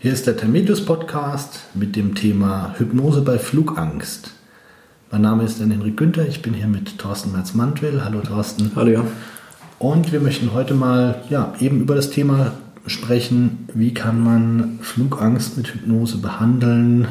[0.00, 4.30] Hier ist der Termetus Podcast mit dem Thema Hypnose bei Flugangst.
[5.10, 8.04] Mein Name ist dann Henrik Günther, ich bin hier mit Thorsten Merz-Mantwill.
[8.04, 8.70] Hallo Thorsten.
[8.76, 9.04] Hallo ja.
[9.80, 12.52] Und wir möchten heute mal ja, eben über das Thema
[12.86, 17.08] sprechen, wie kann man Flugangst mit Hypnose behandeln,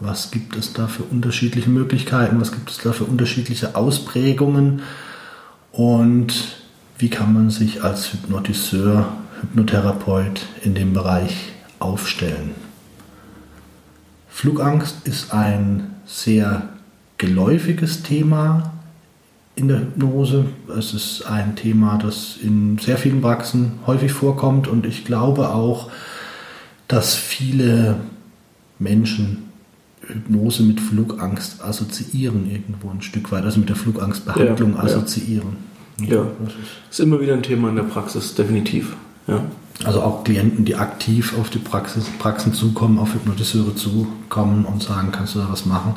[0.00, 4.82] was gibt es da für unterschiedliche Möglichkeiten, was gibt es da für unterschiedliche Ausprägungen
[5.70, 6.56] und
[6.98, 9.06] wie kann man sich als Hypnotiseur,
[9.40, 11.53] Hypnotherapeut in dem Bereich
[11.84, 12.52] aufstellen.
[14.28, 16.70] Flugangst ist ein sehr
[17.18, 18.72] geläufiges Thema
[19.54, 20.46] in der Hypnose.
[20.76, 25.90] Es ist ein Thema, das in sehr vielen Praxen häufig vorkommt und ich glaube auch,
[26.88, 27.96] dass viele
[28.78, 29.44] Menschen
[30.06, 35.56] Hypnose mit Flugangst assoziieren irgendwo ein Stück weit, also mit der Flugangstbehandlung ja, assoziieren.
[36.00, 36.26] Ja, ja.
[36.90, 38.96] ist immer wieder ein Thema in der Praxis, definitiv.
[39.26, 39.42] Ja.
[39.82, 45.10] Also auch Klienten, die aktiv auf die Praxis, Praxen zukommen, auf Hypnotiseure zukommen und sagen,
[45.10, 45.96] kannst du da was machen?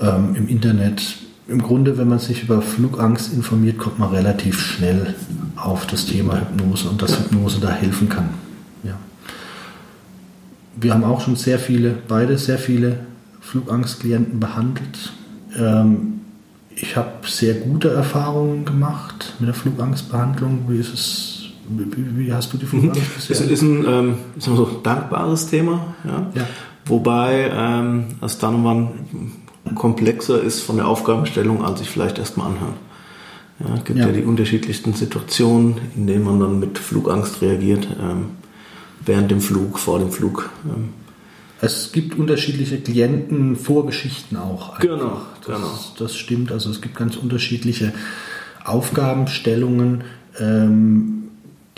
[0.00, 5.14] Ähm, Im Internet, im Grunde, wenn man sich über Flugangst informiert, kommt man relativ schnell
[5.56, 8.30] auf das Thema Hypnose und dass Hypnose da helfen kann.
[8.82, 8.98] Ja.
[10.76, 12.98] Wir haben auch schon sehr viele, beide sehr viele
[13.40, 15.12] Flugangstklienten behandelt.
[15.56, 16.20] Ähm,
[16.74, 20.64] ich habe sehr gute Erfahrungen gemacht mit der Flugangstbehandlung.
[20.68, 21.33] Wie ist es
[21.68, 23.14] wie, hast du die Flugangst mhm.
[23.16, 23.36] bisher?
[23.36, 26.30] Es ist ein ähm, so, dankbares Thema, ja?
[26.34, 26.46] ja.
[26.86, 28.88] wobei ähm, es dann nochmal
[29.74, 32.74] komplexer ist von der Aufgabenstellung, als ich vielleicht erstmal anhöre.
[33.60, 34.06] Ja, es gibt ja.
[34.06, 34.12] ja.
[34.12, 38.26] die unterschiedlichsten Situationen, in denen man dann mit Flugangst reagiert, ähm,
[39.04, 40.50] während dem Flug, vor dem Flug.
[40.64, 40.90] Ähm.
[41.60, 44.70] Es gibt unterschiedliche Klienten-Vorgeschichten auch.
[44.70, 44.80] Einfach.
[44.80, 45.78] Genau, das, genau.
[45.98, 46.52] Das stimmt.
[46.52, 47.92] Also es gibt ganz unterschiedliche
[48.64, 50.04] Aufgabenstellungen.
[50.38, 51.13] Ähm,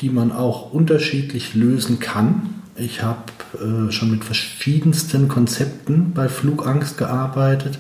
[0.00, 2.55] die man auch unterschiedlich lösen kann.
[2.77, 3.22] Ich habe
[3.55, 7.78] äh, schon mit verschiedensten Konzepten bei Flugangst gearbeitet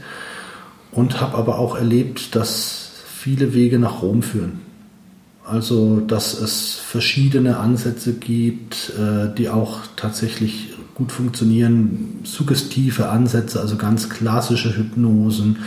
[0.92, 4.60] und habe aber auch erlebt, dass viele Wege nach Rom führen.
[5.44, 12.20] Also, dass es verschiedene Ansätze gibt, äh, die auch tatsächlich gut funktionieren.
[12.24, 15.58] Suggestive Ansätze, also ganz klassische Hypnosen,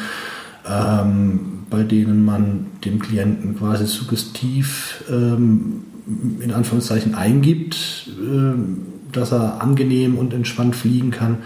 [0.68, 5.84] ähm, bei denen man dem Klienten quasi suggestiv ähm,
[6.40, 8.78] in Anführungszeichen eingibt, ähm,
[9.12, 11.38] dass er angenehm und entspannt fliegen kann.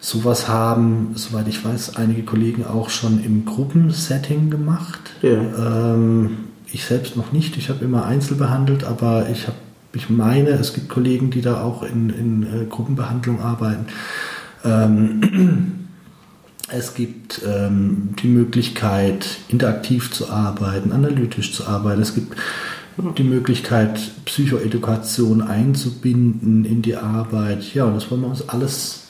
[0.00, 5.12] Sowas haben, soweit ich weiß, einige Kollegen auch schon im Gruppensetting gemacht.
[5.22, 5.94] Ja.
[5.94, 6.38] Ähm,
[6.72, 7.56] ich selbst noch nicht.
[7.56, 9.56] Ich habe immer einzeln behandelt, aber ich habe,
[9.94, 13.86] ich meine, es gibt Kollegen, die da auch in, in äh, Gruppenbehandlung arbeiten.
[14.64, 15.72] Ähm,
[16.68, 22.00] es gibt die Möglichkeit, interaktiv zu arbeiten, analytisch zu arbeiten.
[22.00, 22.34] Es gibt
[22.96, 27.74] die Möglichkeit, Psychoedukation einzubinden in die Arbeit.
[27.74, 29.08] Ja, das wollen wir uns alles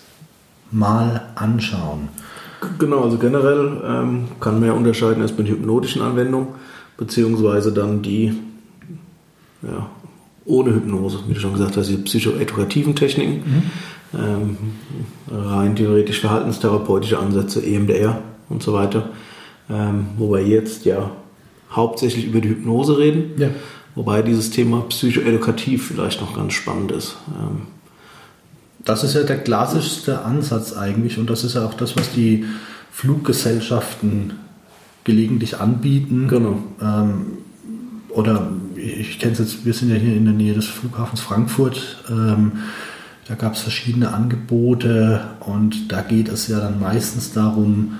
[0.70, 2.08] mal anschauen.
[2.78, 6.48] Genau, also generell ähm, kann man ja unterscheiden erst mit hypnotischen Anwendungen,
[6.96, 8.34] beziehungsweise dann die
[9.62, 9.90] ja,
[10.44, 14.18] ohne Hypnose, wie du schon gesagt hast, die psychoedukativen Techniken, mhm.
[14.18, 14.56] ähm,
[15.30, 19.10] rein theoretisch verhaltenstherapeutische Ansätze, EMDR und so weiter.
[19.70, 21.10] Ähm, wobei jetzt ja
[21.72, 23.32] hauptsächlich über die Hypnose reden.
[23.38, 23.48] Ja.
[23.94, 27.16] Wobei dieses Thema psychoedukativ vielleicht noch ganz spannend ist.
[27.38, 27.62] Ähm,
[28.84, 32.44] das ist ja der klassischste Ansatz eigentlich und das ist ja auch das, was die
[32.90, 34.32] Fluggesellschaften
[35.04, 36.28] gelegentlich anbieten.
[36.28, 36.58] Genau.
[36.80, 37.38] Ähm,
[38.08, 42.04] oder ich kenne es jetzt, wir sind ja hier in der Nähe des Flughafens Frankfurt.
[42.10, 42.52] Ähm,
[43.28, 47.98] da gab es verschiedene Angebote und da geht es ja dann meistens darum,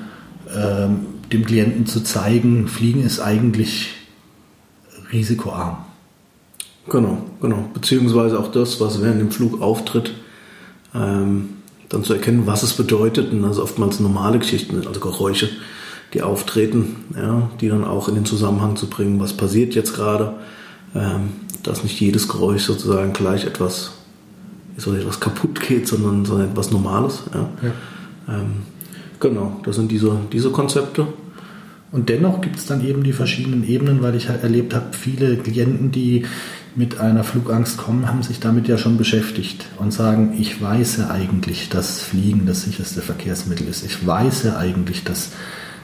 [0.54, 3.90] ähm, dem Klienten zu zeigen, Fliegen ist eigentlich
[5.12, 5.78] risikoarm.
[6.88, 7.68] Genau, genau.
[7.74, 10.14] Beziehungsweise auch das, was während dem Flug auftritt,
[10.94, 11.50] ähm,
[11.88, 13.32] dann zu erkennen, was es bedeutet.
[13.32, 15.48] Und das ist oftmals normale Geschichten, also Geräusche,
[16.14, 20.34] die auftreten, ja, die dann auch in den Zusammenhang zu bringen, was passiert jetzt gerade.
[20.94, 21.30] Ähm,
[21.62, 23.92] dass nicht jedes Geräusch sozusagen gleich etwas,
[24.76, 27.22] so etwas kaputt geht, sondern, sondern etwas Normales.
[27.32, 27.48] Ja.
[27.62, 28.34] ja.
[28.34, 28.62] Ähm,
[29.20, 31.06] genau, das sind diese, diese Konzepte.
[31.92, 35.36] Und dennoch gibt es dann eben die verschiedenen Ebenen, weil ich halt erlebt habe, viele
[35.36, 36.24] Klienten, die
[36.74, 41.10] mit einer Flugangst kommen, haben sich damit ja schon beschäftigt und sagen, ich weiß ja
[41.10, 43.84] eigentlich, dass Fliegen das sicherste Verkehrsmittel ist.
[43.84, 45.32] Ich weiß ja eigentlich, dass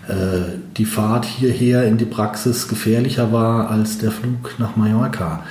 [0.09, 5.45] äh, die Fahrt hierher in die Praxis gefährlicher war als der Flug nach Mallorca.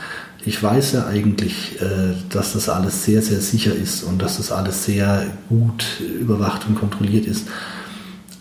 [0.43, 4.51] Ich weiß ja eigentlich, äh, dass das alles sehr, sehr sicher ist und dass das
[4.51, 5.85] alles sehr gut
[6.19, 7.47] überwacht und kontrolliert ist.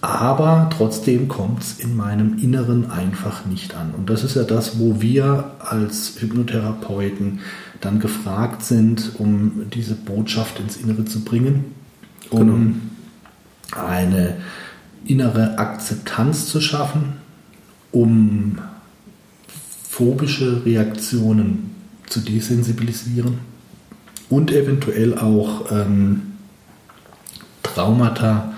[0.00, 3.93] Aber trotzdem kommt es in meinem Inneren einfach nicht an.
[3.96, 7.40] Und das ist ja das, wo wir als Hypnotherapeuten
[7.81, 11.66] dann gefragt sind, um diese Botschaft ins Innere zu bringen,
[12.31, 12.81] um
[13.70, 13.87] genau.
[13.87, 14.37] eine
[15.04, 17.14] innere Akzeptanz zu schaffen,
[17.93, 18.58] um
[19.88, 21.70] phobische Reaktionen
[22.06, 23.38] zu desensibilisieren
[24.28, 26.22] und eventuell auch ähm,
[27.62, 28.52] Traumata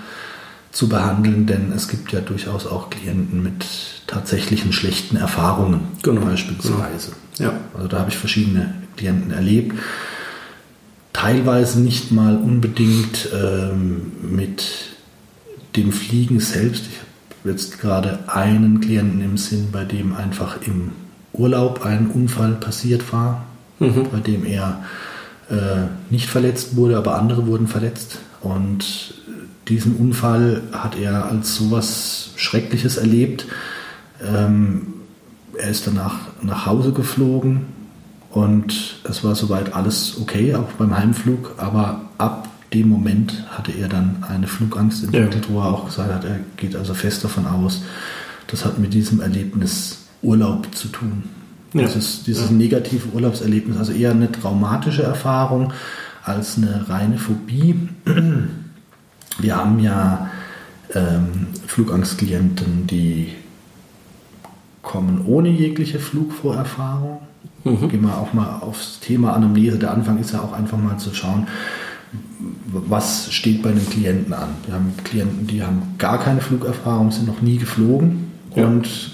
[0.79, 3.65] zu behandeln, denn es gibt ja durchaus auch Klienten mit
[4.07, 7.11] tatsächlichen schlechten Erfahrungen genau, beispielsweise.
[7.37, 7.51] Genau.
[7.51, 7.59] Ja.
[7.75, 9.77] Also da habe ich verschiedene Klienten erlebt.
[11.11, 14.67] Teilweise nicht mal unbedingt ähm, mit
[15.75, 16.85] dem Fliegen selbst.
[16.89, 16.97] Ich
[17.41, 20.91] habe jetzt gerade einen Klienten im Sinn, bei dem einfach im
[21.33, 23.43] Urlaub ein Unfall passiert war,
[23.79, 24.07] mhm.
[24.13, 24.81] bei dem er
[25.49, 28.19] äh, nicht verletzt wurde, aber andere wurden verletzt.
[28.39, 29.13] Und
[29.69, 33.45] diesen Unfall hat er als sowas Schreckliches erlebt.
[34.21, 34.87] Ähm,
[35.57, 37.67] er ist danach nach Hause geflogen
[38.31, 43.87] und es war soweit alles okay, auch beim Heimflug, aber ab dem Moment hatte er
[43.87, 45.53] dann eine Flugangst entwickelt, ja.
[45.53, 47.81] wo er auch gesagt hat, er geht also fest davon aus,
[48.47, 51.23] das hat mit diesem Erlebnis Urlaub zu tun.
[51.73, 51.85] Ja.
[51.85, 52.55] Dieses, dieses ja.
[52.55, 55.73] negative Urlaubserlebnis, also eher eine traumatische Erfahrung
[56.23, 57.89] als eine reine Phobie.
[59.41, 60.29] Wir haben ja
[60.93, 63.33] ähm, Flugangstklienten, die
[64.81, 67.19] kommen ohne jegliche Flugvorerfahrung.
[67.63, 67.89] Mhm.
[67.89, 69.77] Gehen wir auch mal aufs Thema Anamnese.
[69.77, 71.47] Der Anfang ist ja auch einfach mal zu schauen,
[72.65, 74.49] was steht bei einem Klienten an.
[74.65, 78.65] Wir haben Klienten, die haben gar keine Flugerfahrung, sind noch nie geflogen ja.
[78.65, 79.11] und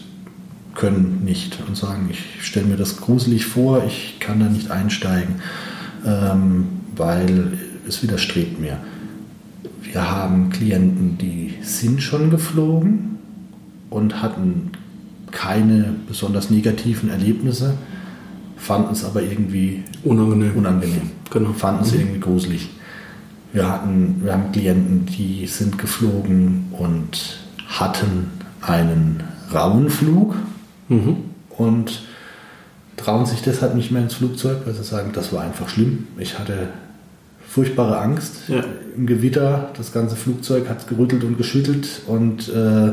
[0.76, 5.36] können nicht und sagen, ich stelle mir das gruselig vor, ich kann da nicht einsteigen,
[6.06, 7.58] ähm, weil
[7.88, 8.78] es widerstrebt mir.
[9.92, 13.18] Wir haben Klienten, die sind schon geflogen
[13.90, 14.72] und hatten
[15.32, 17.76] keine besonders negativen Erlebnisse,
[18.58, 20.56] fanden es aber irgendwie unangenehm.
[20.56, 21.12] unangenehm.
[21.32, 21.54] Genau.
[21.54, 22.00] Fanden es mhm.
[22.00, 22.70] irgendwie gruselig.
[23.54, 28.28] Wir, hatten, wir haben Klienten, die sind geflogen und hatten
[28.62, 29.24] einen
[29.54, 30.36] rauen Flug
[30.90, 31.18] mhm.
[31.50, 32.02] und
[32.98, 36.08] trauen sich deshalb nicht mehr ins Flugzeug, weil sie sagen, das war einfach schlimm.
[36.18, 36.70] Ich hatte
[37.56, 38.66] furchtbare Angst ja.
[38.98, 39.72] im Gewitter.
[39.78, 42.92] Das ganze Flugzeug hat gerüttelt und geschüttelt und äh,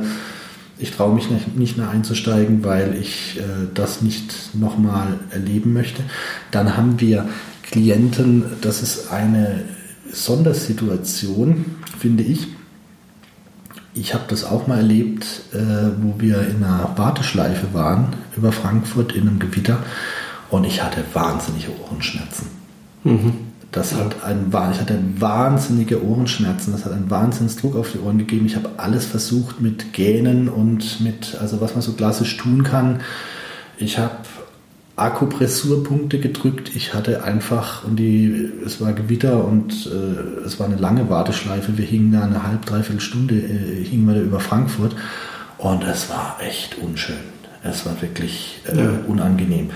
[0.79, 3.43] ich traue mich nicht, nicht, mehr einzusteigen, weil ich äh,
[3.75, 6.05] das nicht nochmal erleben möchte.
[6.53, 7.29] Dann haben wir
[7.65, 9.65] Klienten, das ist eine
[10.13, 11.65] Sondersituation,
[11.99, 12.47] finde ich.
[13.95, 15.57] Ich habe das auch mal erlebt, äh,
[16.01, 19.79] wo wir in einer Warteschleife waren über Frankfurt in einem Gewitter
[20.51, 22.47] und ich hatte wahnsinnige Ohrenschmerzen.
[23.03, 23.52] Mhm.
[23.73, 28.45] Das hat einen, ich hatte wahnsinnige Ohrenschmerzen, das hat einen Wahnsinnsdruck auf die Ohren gegeben.
[28.45, 33.01] Ich habe alles versucht mit Gähnen und mit, also was man so klassisch tun kann.
[33.79, 34.17] Ich habe
[34.97, 36.77] Akupressurpunkte gedrückt.
[36.77, 41.79] Ich hatte einfach, und die, es war Gewitter und äh, es war eine lange Warteschleife.
[41.79, 44.95] Wir hingen da eine halb, dreiviertel Stunde, äh, hingen wir da über Frankfurt.
[45.57, 47.17] Und es war echt unschön.
[47.65, 48.91] Es war wirklich äh, ja.
[49.07, 49.71] unangenehm.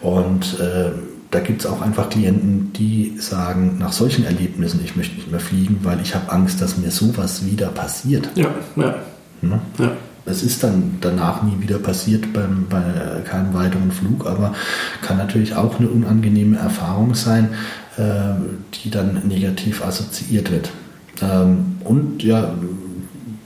[0.00, 0.92] Und äh,
[1.32, 5.40] da gibt es auch einfach Klienten, die sagen, nach solchen Erlebnissen, ich möchte nicht mehr
[5.40, 8.28] fliegen, weil ich habe Angst, dass mir sowas wieder passiert.
[8.34, 8.96] Ja, ja.
[9.40, 9.60] Ne?
[9.78, 9.92] ja.
[10.26, 12.82] Es ist dann danach nie wieder passiert beim, bei
[13.24, 14.54] keinem weiteren Flug, aber
[15.00, 17.54] kann natürlich auch eine unangenehme Erfahrung sein,
[17.96, 18.34] äh,
[18.74, 20.70] die dann negativ assoziiert wird.
[21.22, 22.54] Ähm, und ja,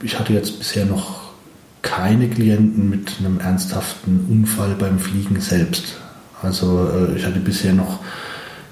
[0.03, 1.21] ich hatte jetzt bisher noch
[1.83, 5.95] keine Klienten mit einem ernsthaften Unfall beim Fliegen selbst.
[6.41, 7.99] Also äh, ich hatte bisher noch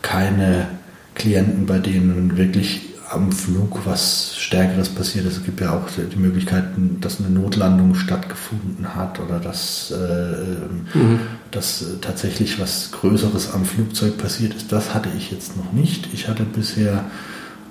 [0.01, 0.67] keine
[1.15, 5.38] Klienten, bei denen wirklich am Flug was Stärkeres passiert ist.
[5.38, 11.19] Es gibt ja auch die Möglichkeiten, dass eine Notlandung stattgefunden hat oder dass, äh, mhm.
[11.51, 14.72] dass tatsächlich was Größeres am Flugzeug passiert ist.
[14.72, 16.10] Das hatte ich jetzt noch nicht.
[16.13, 17.05] Ich hatte bisher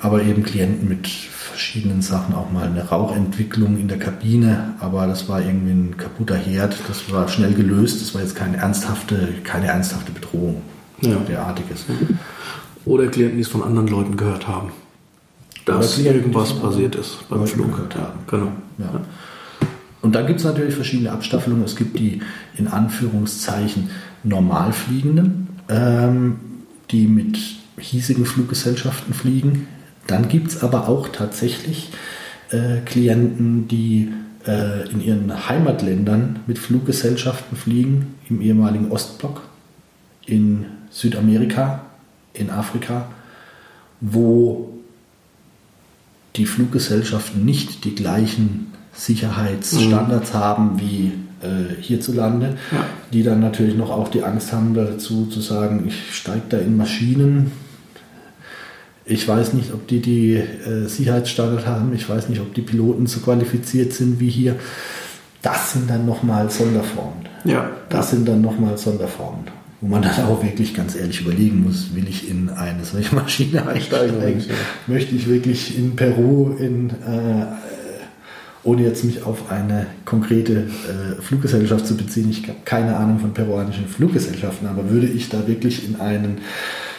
[0.00, 1.08] aber eben Klienten mit
[1.54, 6.34] verschiedenen Sachen, auch mal eine Rauchentwicklung in der Kabine, aber das war irgendwie ein kaputter
[6.34, 10.62] Herd, das war schnell gelöst, das war jetzt keine ernsthafte, keine ernsthafte Bedrohung
[11.00, 11.14] ja.
[11.28, 11.84] derartiges.
[12.84, 14.72] Oder Klienten, die es von anderen Leuten gehört haben,
[15.64, 17.70] dass irgendwas passiert ist beim Flug.
[17.70, 18.18] Gehört haben.
[18.26, 18.52] Genau.
[18.78, 19.00] Ja.
[20.02, 21.64] Und dann gibt es natürlich verschiedene Abstaffelungen.
[21.64, 22.20] Es gibt die
[22.58, 23.90] in Anführungszeichen
[24.24, 26.36] Normalfliegenden, ähm,
[26.90, 27.38] die mit
[27.78, 29.68] hiesigen Fluggesellschaften fliegen,
[30.06, 31.90] dann gibt es aber auch tatsächlich
[32.50, 34.12] äh, Klienten, die
[34.46, 39.42] äh, in ihren Heimatländern mit Fluggesellschaften fliegen, im ehemaligen Ostblock,
[40.26, 41.86] in Südamerika,
[42.32, 43.06] in Afrika,
[44.00, 44.70] wo
[46.36, 50.38] die Fluggesellschaften nicht die gleichen Sicherheitsstandards mhm.
[50.38, 52.84] haben wie äh, hierzulande, ja.
[53.12, 56.76] die dann natürlich noch auch die Angst haben dazu zu sagen, ich steige da in
[56.76, 57.52] Maschinen.
[59.06, 61.92] Ich weiß nicht, ob die die äh, Sicherheitsstandard haben.
[61.94, 64.56] Ich weiß nicht, ob die Piloten so qualifiziert sind wie hier.
[65.42, 67.26] Das sind dann nochmal Sonderformen.
[67.44, 67.70] Ja.
[67.90, 69.44] Das sind dann nochmal Sonderformen
[69.84, 73.66] wo man dann auch wirklich ganz ehrlich überlegen muss, will ich in eine solche Maschine
[73.68, 74.40] einsteigen?
[74.40, 74.54] Ja.
[74.86, 77.44] Möchte ich wirklich in Peru in äh,
[78.62, 83.34] ohne jetzt mich auf eine konkrete äh, Fluggesellschaft zu beziehen, ich habe keine Ahnung von
[83.34, 86.38] peruanischen Fluggesellschaften, aber würde ich da wirklich in einen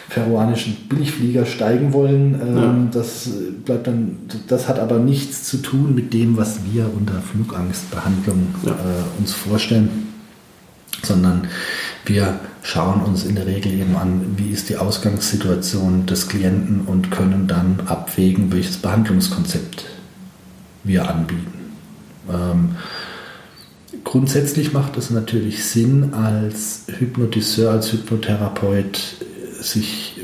[0.08, 2.88] peruanischen Billigflieger steigen wollen, ähm, ja.
[2.92, 3.28] das
[3.64, 8.72] bleibt dann, das hat aber nichts zu tun mit dem, was wir unter Flugangstbehandlung ja.
[8.72, 10.08] äh, uns vorstellen,
[11.02, 11.48] sondern
[12.04, 17.10] wir schauen uns in der Regel eben an, wie ist die Ausgangssituation des Klienten und
[17.10, 19.84] können dann abwägen, welches Behandlungskonzept
[20.84, 21.52] wir anbieten.
[22.28, 22.76] Ähm,
[24.04, 29.00] grundsätzlich macht es natürlich Sinn, als Hypnotiseur, als Hypnotherapeut
[29.60, 30.20] sich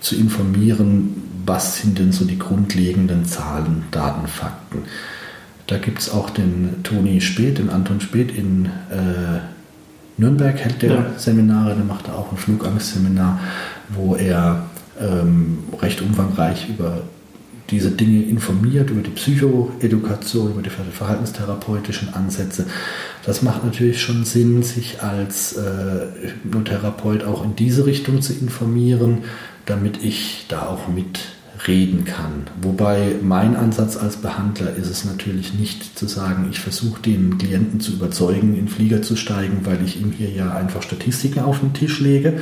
[0.00, 4.84] zu informieren, was sind denn so die grundlegenden Zahlen, Daten, Fakten.
[5.66, 9.40] Da gibt es auch den Toni Speth, den Anton Speth in äh,
[10.16, 11.06] Nürnberg hält der ja.
[11.16, 13.40] Seminare, der macht da auch ein Flugangstseminar,
[13.88, 14.66] wo er
[15.00, 17.02] ähm, recht umfangreich über
[17.72, 22.66] diese Dinge informiert, über die Psychoedukation, über die verhaltenstherapeutischen Ansätze.
[23.24, 26.06] Das macht natürlich schon Sinn, sich als äh,
[26.44, 29.24] Hypnotherapeut auch in diese Richtung zu informieren,
[29.66, 32.44] damit ich da auch mitreden kann.
[32.60, 37.80] Wobei mein Ansatz als Behandler ist es natürlich nicht zu sagen, ich versuche den Klienten
[37.80, 41.72] zu überzeugen, in Flieger zu steigen, weil ich ihm hier ja einfach Statistiken auf den
[41.72, 42.40] Tisch lege,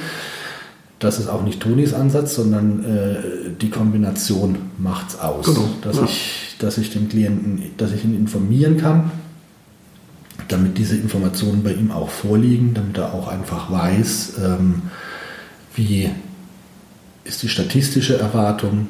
[1.00, 3.16] das ist auch nicht Tonis Ansatz, sondern äh,
[3.58, 5.46] die Kombination macht es aus.
[5.46, 5.68] Genau.
[5.82, 6.04] Dass, ja.
[6.04, 9.10] ich, dass ich den Klienten, dass ich ihn informieren kann,
[10.48, 14.82] damit diese Informationen bei ihm auch vorliegen, damit er auch einfach weiß, ähm,
[15.74, 16.10] wie
[17.24, 18.88] ist die statistische Erwartung.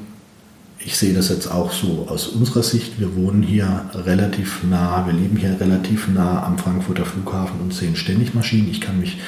[0.81, 2.99] Ich sehe das jetzt auch so aus unserer Sicht.
[2.99, 7.95] Wir wohnen hier relativ nah, wir leben hier relativ nah am Frankfurter Flughafen und sehen
[7.95, 8.69] ständig Maschinen.
[8.69, 9.19] Ich kann mich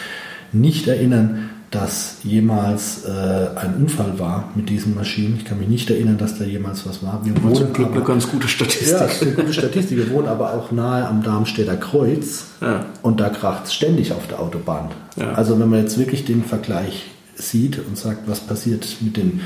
[0.50, 5.38] nicht erinnern, dass jemals äh, ein Unfall war mit diesen Maschinen.
[5.38, 7.22] Ich kann mich nicht erinnern, dass da jemals was war.
[7.24, 8.88] Wir wohnen zum Glück aber, eine ganz gute Statistik.
[8.88, 9.96] Ja, das ist eine gute Statistik.
[9.96, 12.84] Wir wohnen aber auch nahe am Darmstädter Kreuz ja.
[13.00, 14.90] und da kracht es ständig auf der Autobahn.
[15.16, 15.32] Ja.
[15.32, 19.40] Also wenn man jetzt wirklich den Vergleich sieht und sagt, was passiert mit den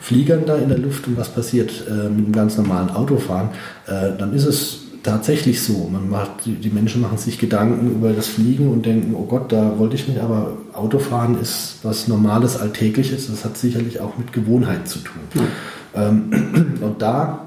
[0.00, 3.50] Fliegern da in der Luft und was passiert äh, mit dem ganz normalen Autofahren,
[3.86, 5.88] äh, dann ist es tatsächlich so.
[5.90, 9.78] Man macht, die Menschen machen sich Gedanken über das Fliegen und denken, oh Gott, da
[9.78, 13.28] wollte ich nicht, aber Autofahren ist was Normales, Alltägliches.
[13.28, 15.22] Das hat sicherlich auch mit Gewohnheit zu tun.
[15.34, 16.08] Ja.
[16.08, 17.46] Ähm, und da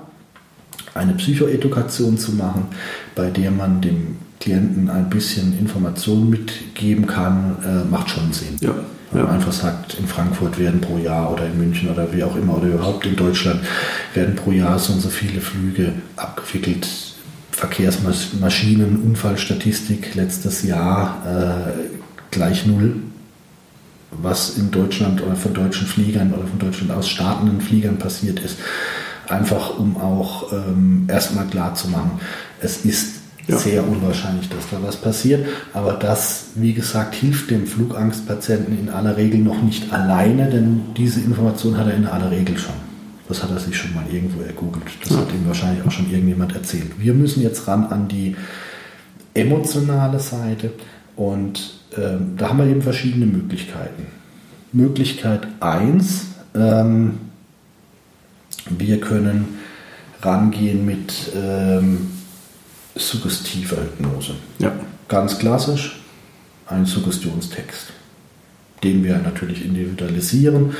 [0.94, 2.66] eine Psychoedukation zu machen,
[3.16, 8.58] bei der man dem Klienten ein bisschen Informationen mitgeben kann, äh, macht schon Sinn.
[8.60, 8.74] Ja.
[9.12, 12.36] Wenn man einfach sagt, in Frankfurt werden pro Jahr oder in München oder wie auch
[12.36, 13.60] immer oder überhaupt in Deutschland
[14.14, 17.11] werden pro Jahr so und so viele Flüge abgewickelt
[17.62, 22.96] Verkehrsmaschinen, Unfallstatistik letztes Jahr äh, gleich null.
[24.10, 28.58] Was in Deutschland oder von deutschen Fliegern oder von Deutschland aus startenden Fliegern passiert ist.
[29.30, 32.20] Einfach um auch ähm, erstmal klar zu machen,
[32.62, 33.58] es ist ja.
[33.58, 35.48] sehr unwahrscheinlich, dass da was passiert.
[35.74, 41.20] Aber das, wie gesagt, hilft dem Flugangstpatienten in aller Regel noch nicht alleine, denn diese
[41.22, 42.91] Information hat er in aller Regel schon.
[43.32, 44.84] Das hat er sich schon mal irgendwo ergoogelt.
[45.02, 45.18] Das ja.
[45.20, 46.92] hat ihm wahrscheinlich auch schon irgendjemand erzählt.
[46.98, 48.36] Wir müssen jetzt ran an die
[49.34, 50.74] emotionale Seite
[51.16, 54.08] und ähm, da haben wir eben verschiedene Möglichkeiten.
[54.74, 57.20] Möglichkeit 1, ähm,
[58.70, 59.60] wir können
[60.22, 62.12] rangehen mit ähm,
[62.96, 64.36] suggestiver Hypnose.
[64.60, 64.74] Ja.
[65.08, 66.02] Ganz klassisch
[66.66, 67.94] ein Suggestionstext,
[68.84, 70.76] den wir natürlich individualisieren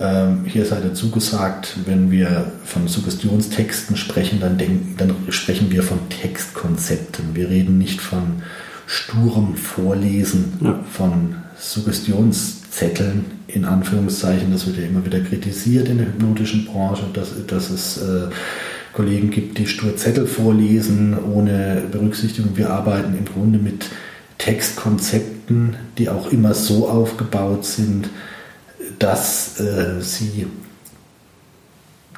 [0.00, 5.82] ähm, hier sei dazu gesagt, wenn wir von Suggestionstexten sprechen, dann, denken, dann sprechen wir
[5.82, 7.34] von Textkonzepten.
[7.34, 8.42] Wir reden nicht von
[8.86, 10.78] sturem Vorlesen ja.
[10.90, 14.52] von Suggestionszetteln, in Anführungszeichen.
[14.52, 18.28] Das wird ja immer wieder kritisiert in der hypnotischen Branche, dass, dass es äh,
[18.92, 22.56] Kollegen gibt, die stur Zettel vorlesen ohne Berücksichtigung.
[22.56, 23.86] Wir arbeiten im Grunde mit
[24.38, 28.08] Textkonzepten, die auch immer so aufgebaut sind,
[28.98, 30.46] dass äh, sie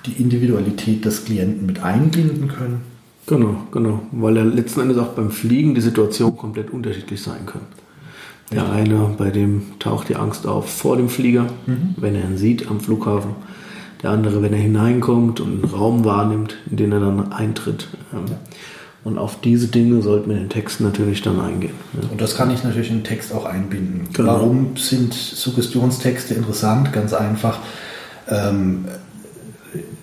[0.06, 2.82] die Individualität des Klienten mit einbinden können.
[3.26, 7.62] Genau, genau, weil ja letzten Endes auch beim Fliegen die Situation komplett unterschiedlich sein kann.
[8.50, 8.70] Der ja.
[8.70, 11.94] eine, bei dem taucht die Angst auf vor dem Flieger, mhm.
[11.96, 13.32] wenn er ihn sieht am Flughafen.
[14.02, 17.88] Der andere, wenn er hineinkommt und einen Raum wahrnimmt, in den er dann eintritt.
[18.12, 18.38] Ähm, ja.
[19.02, 21.75] Und auf diese Dinge sollten wir in den Text natürlich dann eingehen.
[21.95, 22.09] Ja.
[22.11, 24.09] Und das kann ich natürlich in den Text auch einbinden.
[24.12, 24.35] Genau.
[24.35, 26.92] Warum sind Suggestionstexte interessant?
[26.92, 27.61] Ganz einfach.
[28.28, 28.85] Ähm,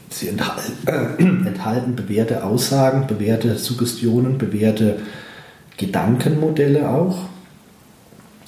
[0.09, 4.97] sie enthalten, äh, enthalten bewährte Aussagen, bewährte Suggestionen, bewährte
[5.77, 7.25] Gedankenmodelle auch,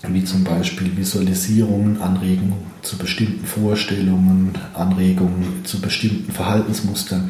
[0.08, 7.29] wie zum Beispiel Visualisierungen, Anregungen zu bestimmten Vorstellungen, Anregungen zu bestimmten Verhaltensmustern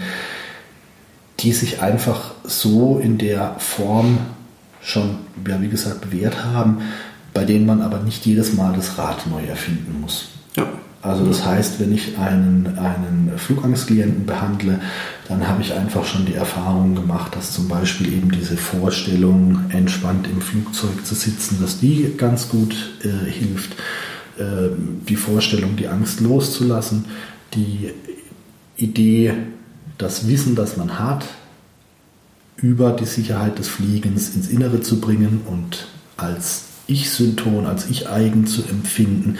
[1.39, 4.19] die sich einfach so in der Form
[4.81, 5.17] schon,
[5.47, 6.79] ja, wie gesagt, bewährt haben,
[7.33, 10.29] bei denen man aber nicht jedes Mal das Rad neu erfinden muss.
[10.55, 10.67] Ja.
[11.01, 14.81] Also das heißt, wenn ich einen, einen Flugangstklienten behandle,
[15.29, 20.27] dann habe ich einfach schon die Erfahrung gemacht, dass zum Beispiel eben diese Vorstellung, entspannt
[20.27, 23.73] im Flugzeug zu sitzen, dass die ganz gut äh, hilft.
[24.37, 24.71] Äh,
[25.07, 27.05] die Vorstellung, die Angst loszulassen,
[27.53, 27.91] die
[28.75, 29.33] Idee,
[29.99, 31.25] das Wissen, das man hat,
[32.55, 35.87] über die Sicherheit des Fliegens ins Innere zu bringen und
[36.17, 39.37] als Ich-Synton, als Ich-Eigen zu empfinden.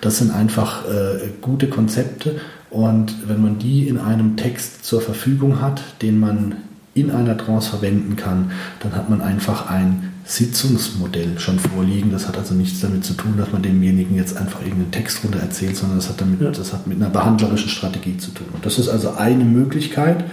[0.00, 5.60] Das sind einfach äh, gute Konzepte und wenn man die in einem Text zur Verfügung
[5.60, 6.56] hat, den man
[6.94, 12.10] in einer Trance verwenden kann, dann hat man einfach ein Sitzungsmodell schon vorliegen.
[12.10, 15.40] Das hat also nichts damit zu tun, dass man demjenigen jetzt einfach irgendeinen Text runter
[15.40, 16.50] erzählt, sondern das hat, damit, ja.
[16.50, 18.46] das hat mit einer behandlerischen Strategie zu tun.
[18.52, 20.24] Und das ist also eine Möglichkeit,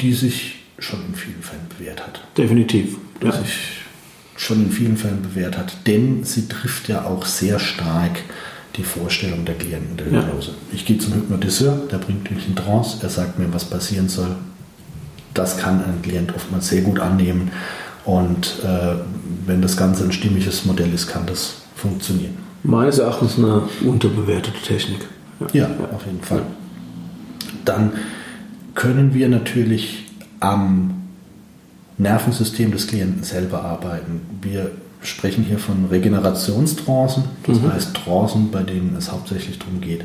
[0.00, 2.20] die sich schon in vielen Fällen bewährt hat.
[2.36, 2.96] Definitiv.
[3.22, 3.32] Die ja.
[3.32, 3.80] sich
[4.36, 8.20] schon in vielen Fällen bewährt hat, denn sie trifft ja auch sehr stark
[8.76, 10.50] die Vorstellung der Klienten der Hypnose.
[10.50, 10.56] Ja.
[10.72, 14.34] Ich gehe zum Hypnotiseur, der bringt mich in Trance, er sagt mir, was passieren soll.
[15.32, 17.52] Das kann ein Klient oftmals sehr gut annehmen
[18.04, 18.96] und äh,
[19.46, 22.36] wenn das Ganze ein stimmiges Modell ist, kann das funktionieren.
[22.62, 25.06] Meines Erachtens eine unterbewertete Technik.
[25.52, 26.42] Ja, ja, auf jeden Fall.
[27.64, 27.92] Dann
[28.74, 30.06] können wir natürlich
[30.40, 31.02] am
[31.98, 34.20] Nervensystem des Klienten selber arbeiten.
[34.42, 34.70] Wir
[35.02, 37.72] sprechen hier von Regenerationstrancen, das mhm.
[37.72, 40.04] heißt Trancen, bei denen es hauptsächlich darum geht,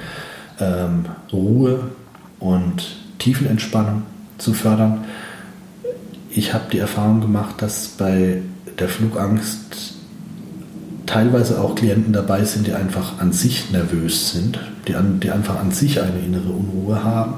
[0.60, 1.92] ähm, Ruhe
[2.40, 4.04] und Tiefenentspannung
[4.38, 5.06] zu fördern
[6.40, 8.42] ich habe die Erfahrung gemacht, dass bei
[8.80, 9.96] der Flugangst
[11.06, 15.60] teilweise auch Klienten dabei sind, die einfach an sich nervös sind, die, an, die einfach
[15.60, 17.34] an sich eine innere Unruhe haben.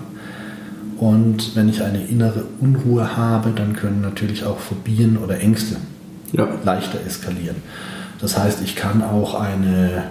[1.00, 5.78] Und wenn ich eine innere Unruhe habe, dann können natürlich auch Phobien oder Ängste
[6.32, 6.48] ja.
[6.64, 7.56] leichter eskalieren.
[8.20, 10.04] Das heißt, ich kann auch eine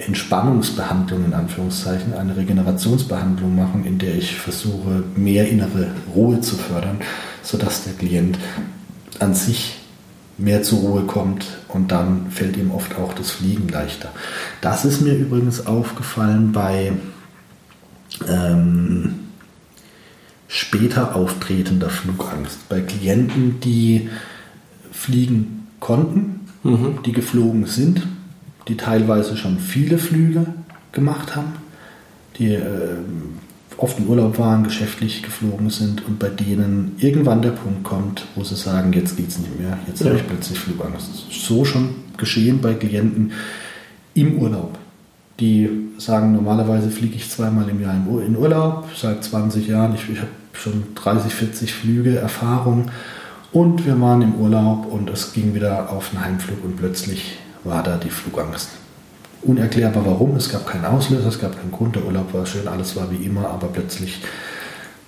[0.00, 6.98] Entspannungsbehandlung in Anführungszeichen, eine Regenerationsbehandlung machen, in der ich versuche, mehr innere Ruhe zu fördern
[7.42, 8.38] sodass der Klient
[9.18, 9.76] an sich
[10.38, 14.10] mehr zur Ruhe kommt und dann fällt ihm oft auch das Fliegen leichter.
[14.60, 16.92] Das ist mir übrigens aufgefallen bei
[18.26, 19.14] ähm,
[20.48, 22.68] später auftretender Flugangst.
[22.68, 24.08] Bei Klienten, die
[24.90, 27.00] fliegen konnten, mhm.
[27.04, 28.06] die geflogen sind,
[28.68, 30.46] die teilweise schon viele Flüge
[30.92, 31.52] gemacht haben,
[32.38, 32.96] die äh,
[33.76, 38.44] oft im Urlaub waren, geschäftlich geflogen sind und bei denen irgendwann der Punkt kommt, wo
[38.44, 40.06] sie sagen, jetzt geht es nicht mehr, jetzt ja.
[40.06, 41.08] habe ich plötzlich Flugangst.
[41.08, 43.32] Das ist so schon geschehen bei Klienten
[44.14, 44.78] im Urlaub.
[45.38, 49.94] Die sagen, normalerweise fliege ich zweimal im Jahr in Urlaub, seit 20 Jahren.
[49.94, 52.90] Ich, ich habe schon 30, 40 Flüge Erfahrung
[53.52, 57.82] und wir waren im Urlaub und es ging wieder auf den Heimflug und plötzlich war
[57.82, 58.70] da die Flugangst
[59.42, 60.36] unerklärbar warum.
[60.36, 61.96] Es gab keinen Auslöser, es gab keinen Grund.
[61.96, 64.20] Der Urlaub war schön, alles war wie immer, aber plötzlich,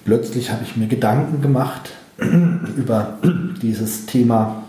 [0.04, 3.18] plötzlich habe ich mir Gedanken gemacht über
[3.62, 4.62] dieses Thema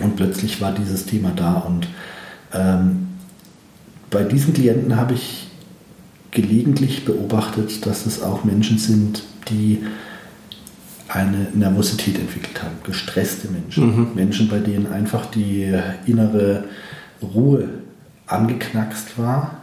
[0.00, 1.54] und plötzlich war dieses Thema da.
[1.54, 1.88] Und
[2.52, 3.08] ähm,
[4.10, 5.48] bei diesen Klienten habe ich
[6.30, 9.82] gelegentlich beobachtet, dass es auch Menschen sind, die
[11.08, 14.08] eine Nervosität entwickelt haben, gestresste Menschen, mhm.
[14.14, 16.64] Menschen, bei denen einfach die innere
[17.22, 17.68] Ruhe
[18.26, 19.58] angeknackst war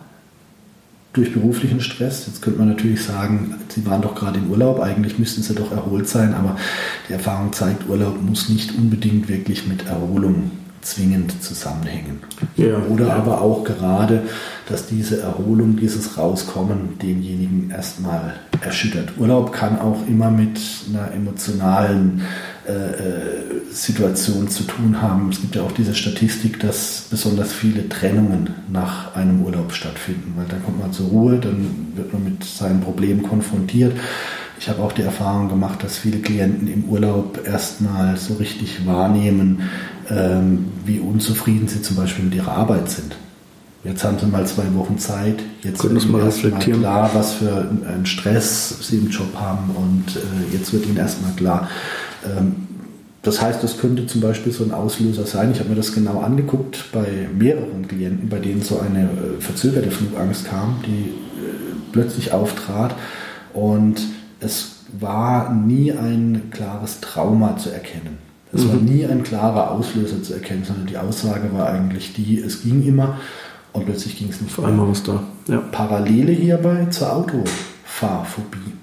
[1.14, 2.28] durch beruflichen Stress.
[2.28, 5.72] Jetzt könnte man natürlich sagen, Sie waren doch gerade im Urlaub, eigentlich müssten Sie doch
[5.72, 6.58] erholt sein, aber
[7.08, 10.52] die Erfahrung zeigt, Urlaub muss nicht unbedingt wirklich mit Erholung
[10.86, 12.20] zwingend zusammenhängen.
[12.56, 13.16] Ja, Oder ja.
[13.16, 14.24] aber auch gerade,
[14.70, 19.14] dass diese Erholung, dieses Rauskommen denjenigen erstmal erschüttert.
[19.18, 22.22] Urlaub kann auch immer mit einer emotionalen
[22.68, 25.30] äh, äh, Situation zu tun haben.
[25.30, 30.46] Es gibt ja auch diese Statistik, dass besonders viele Trennungen nach einem Urlaub stattfinden, weil
[30.46, 33.94] dann kommt man zur Ruhe, dann wird man mit seinem Problem konfrontiert.
[34.60, 39.70] Ich habe auch die Erfahrung gemacht, dass viele Klienten im Urlaub erstmal so richtig wahrnehmen,
[40.10, 43.16] ähm, wie unzufrieden sie zum Beispiel mit ihrer Arbeit sind.
[43.84, 45.44] Jetzt haben sie mal zwei Wochen Zeit.
[45.62, 50.16] Jetzt Können wird ihnen erstmal klar, was für einen Stress sie im Job haben und
[50.16, 51.70] äh, jetzt wird ihnen erstmal klar,
[52.26, 52.56] ähm,
[53.26, 55.52] das heißt, das könnte zum Beispiel so ein Auslöser sein.
[55.52, 59.90] Ich habe mir das genau angeguckt bei mehreren Klienten, bei denen so eine äh, verzögerte
[59.90, 62.94] Flugangst kam, die äh, plötzlich auftrat.
[63.52, 64.00] Und
[64.46, 68.18] es war nie ein klares Trauma zu erkennen.
[68.54, 68.70] Es mhm.
[68.70, 72.86] war nie ein klarer Auslöser zu erkennen, sondern die Aussage war eigentlich die, es ging
[72.86, 73.18] immer
[73.74, 75.24] und plötzlich ging es nicht Vor allem was da.
[75.48, 75.58] Ja.
[75.60, 78.74] Parallele hierbei zur Autofahrphobie.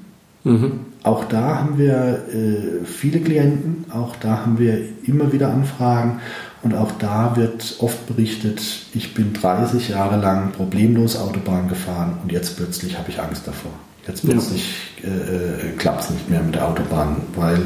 [0.44, 0.72] Mhm.
[1.04, 6.20] Auch da haben wir äh, viele Klienten, auch da haben wir immer wieder Anfragen
[6.62, 8.60] und auch da wird oft berichtet,
[8.94, 13.72] ich bin 30 Jahre lang problemlos Autobahn gefahren und jetzt plötzlich habe ich Angst davor.
[14.06, 14.91] Jetzt plötzlich.
[15.02, 17.58] Äh, äh klappt es nicht mehr mit der Autobahn, weil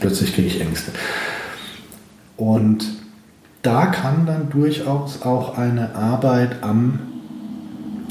[0.00, 0.92] plötzlich kriege ich Ängste.
[2.36, 2.84] Und
[3.62, 7.00] da kann dann durchaus auch eine Arbeit am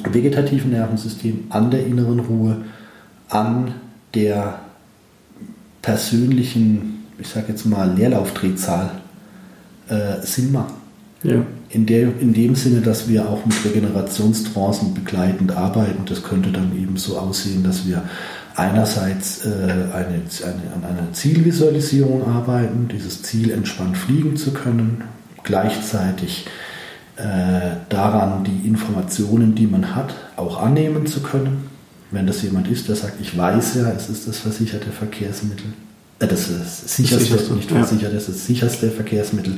[0.03, 2.57] vegetativen Nervensystem, an der inneren Ruhe,
[3.29, 3.73] an
[4.13, 4.59] der
[5.81, 8.91] persönlichen, ich sage jetzt mal, Leerlaufdrehzahl
[9.89, 10.75] äh, Sinn machen.
[11.23, 11.43] Ja.
[11.69, 16.03] In, der, in dem Sinne, dass wir auch mit Regenerationstrancen begleitend arbeiten.
[16.05, 18.03] Das könnte dann eben so aussehen, dass wir
[18.57, 25.05] einerseits äh, eine, eine, an einer Zielvisualisierung arbeiten, dieses Ziel entspannt fliegen zu können,
[25.43, 26.47] gleichzeitig
[27.15, 31.77] äh, daran die Informationen, die man hat, auch annehmen zu können
[32.11, 35.73] wenn das jemand ist, der sagt, ich weiß ja, es ist das versicherte Verkehrsmittel,
[36.19, 38.09] äh, das das sicherste, sicherste, nicht versichert, ja.
[38.09, 39.57] das ist das sicherste Verkehrsmittel.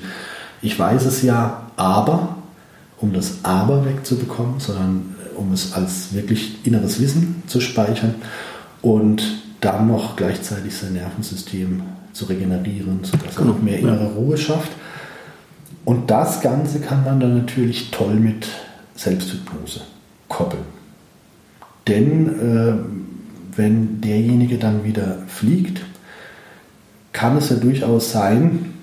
[0.62, 2.38] Ich weiß es ja, aber,
[2.98, 8.16] um das Aber wegzubekommen, sondern äh, um es als wirklich inneres Wissen zu speichern
[8.82, 9.24] und
[9.62, 11.82] dann noch gleichzeitig sein Nervensystem
[12.14, 14.72] zu regenerieren, sodass er noch mehr innere Ruhe schafft.
[15.86, 18.48] Und das Ganze kann man dann natürlich toll mit
[18.96, 19.82] Selbsthypnose
[20.28, 20.64] koppeln.
[21.88, 25.82] Denn äh, wenn derjenige dann wieder fliegt,
[27.12, 28.74] kann es ja durchaus sein,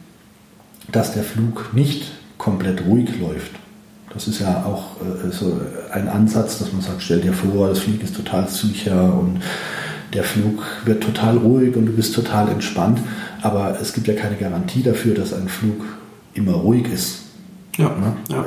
[0.91, 3.53] dass der Flug nicht komplett ruhig läuft.
[4.13, 5.61] Das ist ja auch äh, so
[5.93, 9.41] ein Ansatz, dass man sagt, stell dir vor, das Fliegen ist total sicher und
[10.17, 13.01] der Flug wird total ruhig und du bist total entspannt.
[13.43, 15.85] Aber es gibt ja keine Garantie dafür, dass ein Flug
[16.35, 17.21] immer ruhig ist.
[17.77, 18.17] Ja, ne?
[18.31, 18.41] ja.
[18.41, 18.45] Äh,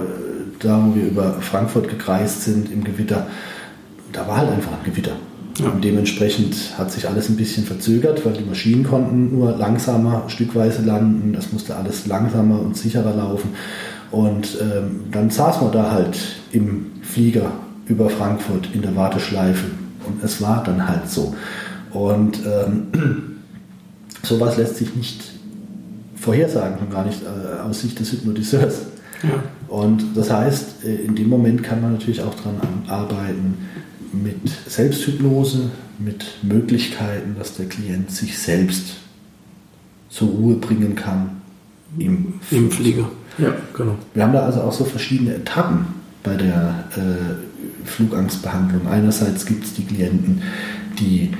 [0.59, 3.27] da, wo wir über Frankfurt gekreist sind im Gewitter,
[4.11, 5.13] da war halt einfach ein Gewitter.
[5.59, 5.67] Ja.
[5.69, 10.81] Und dementsprechend hat sich alles ein bisschen verzögert, weil die Maschinen konnten nur langsamer stückweise
[10.81, 11.33] landen.
[11.33, 13.51] Das musste alles langsamer und sicherer laufen.
[14.11, 16.17] Und ähm, dann saß man da halt
[16.51, 17.51] im Flieger
[17.85, 19.67] über Frankfurt in der Warteschleife.
[20.09, 21.35] Und es war dann halt so.
[21.91, 22.87] Und ähm,
[24.23, 25.23] sowas lässt sich nicht
[26.15, 28.81] vorhersagen, schon gar nicht äh, aus Sicht des Hypnotiseurs.
[29.23, 29.43] Ja.
[29.67, 33.57] Und das heißt, äh, in dem Moment kann man natürlich auch daran arbeiten,
[34.11, 35.69] mit Selbsthypnose,
[35.99, 38.95] mit Möglichkeiten, dass der Klient sich selbst
[40.09, 41.41] zur Ruhe bringen kann
[41.97, 43.09] im, Im Flieger.
[43.37, 43.95] Ja, genau.
[44.13, 45.85] Wir haben da also auch so verschiedene Etappen
[46.23, 47.48] bei der äh,
[47.85, 48.87] Flugangstbehandlung.
[48.87, 50.41] Einerseits gibt es die Klienten,
[50.99, 51.31] die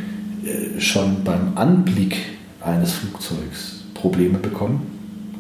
[0.46, 2.18] äh, schon beim Anblick
[2.62, 4.82] eines Flugzeugs Probleme bekommen.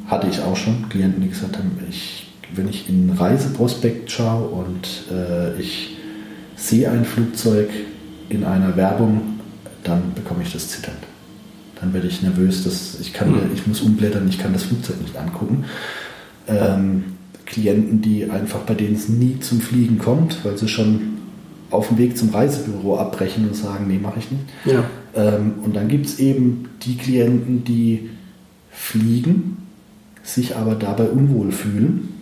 [0.08, 4.48] Hatte ich auch schon Klienten, die gesagt haben, ich, wenn ich in einen Reiseprospekt schaue
[4.50, 5.98] und äh, ich
[6.56, 7.70] sehe ein Flugzeug
[8.30, 9.40] in einer Werbung,
[9.84, 10.96] dann bekomme ich das Zittern.
[11.80, 13.52] Dann werde ich nervös, dass ich, kann, mhm.
[13.54, 15.66] ich muss umblättern, ich kann das Flugzeug nicht angucken.
[16.48, 17.04] Ähm,
[17.50, 21.18] Klienten, die einfach bei denen es nie zum Fliegen kommt, weil sie schon
[21.72, 24.44] auf dem Weg zum Reisebüro abbrechen und sagen, nee, mache ich nicht.
[24.66, 24.86] Ja.
[25.16, 28.10] Ähm, und dann gibt es eben die Klienten, die
[28.72, 29.58] fliegen,
[30.24, 32.22] sich aber dabei unwohl fühlen.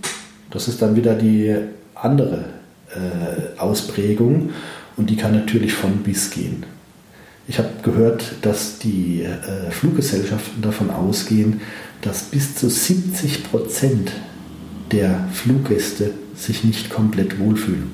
[0.50, 1.56] Das ist dann wieder die
[1.94, 2.46] andere
[2.90, 4.52] äh, Ausprägung
[4.96, 6.66] und die kann natürlich von bis gehen.
[7.50, 11.62] Ich habe gehört, dass die äh, Fluggesellschaften davon ausgehen,
[12.02, 14.12] dass bis zu 70 Prozent
[14.92, 17.92] der Fluggäste sich nicht komplett wohlfühlen.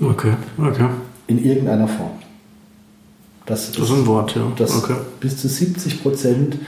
[0.00, 0.86] Okay, okay.
[1.26, 2.12] In irgendeiner Form.
[3.46, 4.52] Das, das ist ein Wort, ja.
[4.56, 4.96] Das okay.
[5.20, 6.58] Bis zu 70 Prozent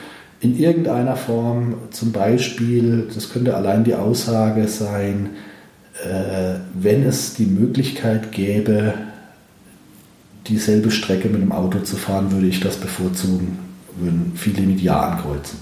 [0.40, 5.30] in irgendeiner Form, zum Beispiel, das könnte allein die Aussage sein,
[6.04, 8.94] äh, wenn es die Möglichkeit gäbe,
[10.48, 13.58] dieselbe Strecke mit dem Auto zu fahren, würde ich das bevorzugen,
[13.96, 15.60] würden viele mit Ja ankreuzen.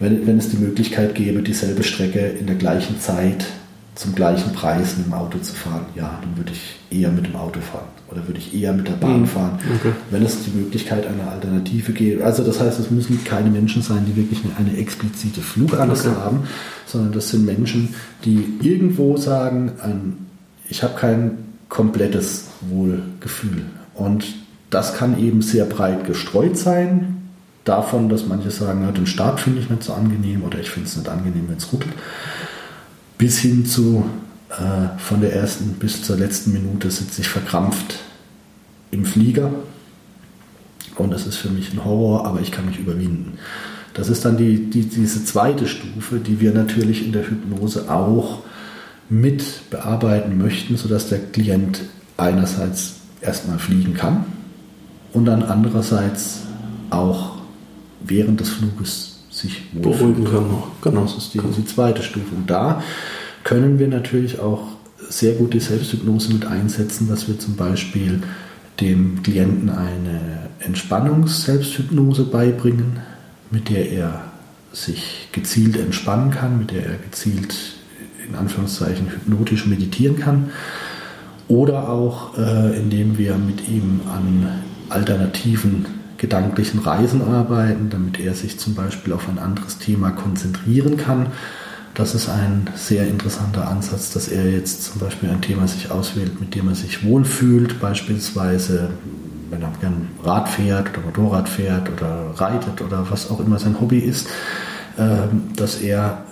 [0.00, 3.46] Wenn, wenn es die Möglichkeit gäbe, dieselbe Strecke in der gleichen Zeit
[3.94, 7.34] zum gleichen Preis mit dem Auto zu fahren, ja, dann würde ich eher mit dem
[7.34, 9.26] Auto fahren oder würde ich eher mit der Bahn mhm.
[9.26, 9.92] fahren, okay.
[10.10, 12.24] wenn es die Möglichkeit einer Alternative gäbe.
[12.24, 16.16] Also das heißt, es müssen keine Menschen sein, die wirklich eine, eine explizite Flugangst okay.
[16.16, 16.44] haben,
[16.86, 20.26] sondern das sind Menschen, die irgendwo sagen, ein,
[20.68, 23.64] ich habe kein komplettes Wohlgefühl.
[23.94, 24.24] Und
[24.70, 27.17] das kann eben sehr breit gestreut sein.
[27.64, 30.96] Davon, dass manche sagen, den Start finde ich nicht so angenehm oder ich finde es
[30.96, 31.94] nicht angenehm, wenn es ruckelt,
[33.18, 34.06] bis hin zu
[34.50, 38.00] äh, von der ersten bis zur letzten Minute sitze ich verkrampft
[38.90, 39.50] im Flieger
[40.96, 43.38] und es ist für mich ein Horror, aber ich kann mich überwinden.
[43.94, 48.40] Das ist dann die, die, diese zweite Stufe, die wir natürlich in der Hypnose auch
[49.08, 51.80] mit bearbeiten möchten, sodass der Klient
[52.16, 54.24] einerseits erstmal fliegen kann
[55.12, 56.40] und dann andererseits
[56.90, 57.37] auch
[58.00, 60.46] während des Fluges sich beruhigen kann.
[60.82, 62.34] Genau, das ist die, die zweite Stufe.
[62.34, 62.82] Und da
[63.44, 64.62] können wir natürlich auch
[65.08, 68.22] sehr gut die Selbsthypnose mit einsetzen, dass wir zum Beispiel
[68.80, 73.00] dem Klienten eine Entspannungs-Selbsthypnose beibringen,
[73.50, 74.24] mit der er
[74.72, 77.54] sich gezielt entspannen kann, mit der er gezielt
[78.28, 80.50] in Anführungszeichen hypnotisch meditieren kann.
[81.48, 85.86] Oder auch, äh, indem wir mit ihm an alternativen
[86.18, 91.28] gedanklichen Reisen arbeiten, damit er sich zum Beispiel auf ein anderes Thema konzentrieren kann.
[91.94, 96.40] Das ist ein sehr interessanter Ansatz, dass er jetzt zum Beispiel ein Thema sich auswählt,
[96.40, 98.90] mit dem er sich wohlfühlt, beispielsweise
[99.50, 103.80] wenn er gern Rad fährt oder Motorrad fährt oder reitet oder was auch immer sein
[103.80, 104.28] Hobby ist,
[104.98, 106.24] ähm, dass er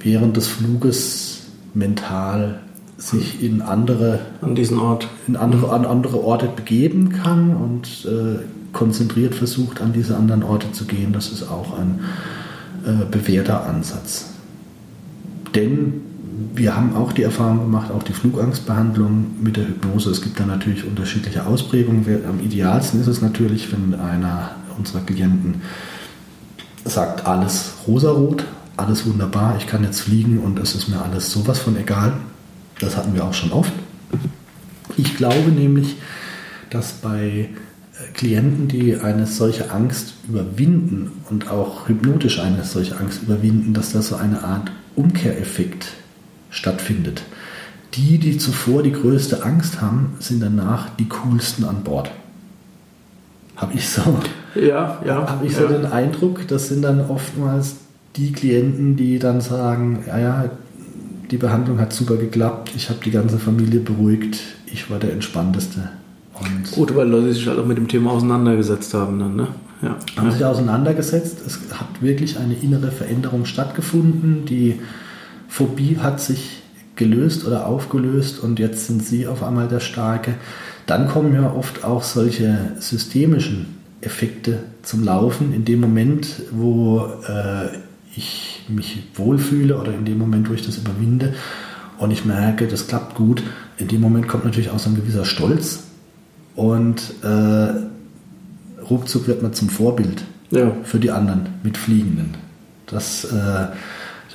[0.00, 2.60] während des Fluges mental
[2.96, 5.08] sich in andere an diesen Ort.
[5.26, 8.38] in andere an andere Orte begeben kann und äh,
[8.72, 11.12] konzentriert versucht an diese anderen Orte zu gehen.
[11.12, 12.00] Das ist auch ein
[12.86, 14.26] äh, bewährter Ansatz.
[15.54, 16.02] Denn
[16.54, 20.10] wir haben auch die Erfahrung gemacht, auch die Flugangstbehandlung mit der Hypnose.
[20.10, 22.04] Es gibt da natürlich unterschiedliche Ausprägungen.
[22.28, 25.62] Am idealsten ist es natürlich, wenn einer unserer Klienten
[26.84, 28.44] sagt, alles rosarot,
[28.76, 32.14] alles wunderbar, ich kann jetzt fliegen und es ist mir alles sowas von egal.
[32.78, 33.72] Das hatten wir auch schon oft.
[34.96, 35.96] Ich glaube nämlich,
[36.70, 37.50] dass bei
[38.14, 44.02] Klienten, die eine solche Angst überwinden und auch hypnotisch eine solche Angst überwinden, dass da
[44.02, 45.88] so eine Art Umkehreffekt
[46.50, 47.22] stattfindet.
[47.94, 52.10] Die, die zuvor die größte Angst haben, sind danach die coolsten an Bord.
[53.56, 54.18] Habe ich so,
[54.54, 55.68] ja, ja, habe ich so ja.
[55.68, 57.76] den Eindruck, das sind dann oftmals
[58.16, 60.50] die Klienten, die dann sagen, ja, ja,
[61.30, 65.90] die Behandlung hat super geklappt, ich habe die ganze Familie beruhigt, ich war der entspannteste.
[66.40, 69.48] Und Gut, weil Leute sich halt auch mit dem Thema auseinandergesetzt haben dann, ne?
[69.82, 69.96] Ja.
[70.16, 71.38] Haben sich auseinandergesetzt.
[71.46, 74.44] Es hat wirklich eine innere Veränderung stattgefunden.
[74.44, 74.78] Die
[75.48, 76.62] Phobie hat sich
[76.96, 80.34] gelöst oder aufgelöst und jetzt sind sie auf einmal der Starke.
[80.86, 85.54] Dann kommen ja oft auch solche systemischen Effekte zum Laufen.
[85.54, 87.68] In dem Moment, wo äh,
[88.14, 91.34] ich mich wohlfühle oder in dem Moment, wo ich das überwinde
[91.98, 93.42] und ich merke, das klappt gut,
[93.78, 95.89] in dem Moment kommt natürlich auch so ein gewisser Stolz
[96.60, 97.72] und äh,
[98.82, 100.70] ruckzuck wird man zum Vorbild ja.
[100.82, 102.34] für die anderen Mitfliegenden.
[102.86, 103.68] Das, äh,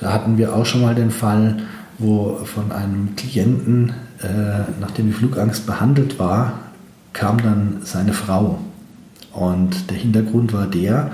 [0.00, 1.62] da hatten wir auch schon mal den Fall,
[1.98, 6.54] wo von einem Klienten, äh, nachdem die Flugangst behandelt war,
[7.12, 8.58] kam dann seine Frau.
[9.32, 11.12] Und der Hintergrund war der,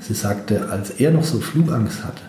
[0.00, 2.22] sie sagte, als er noch so Flugangst hatte,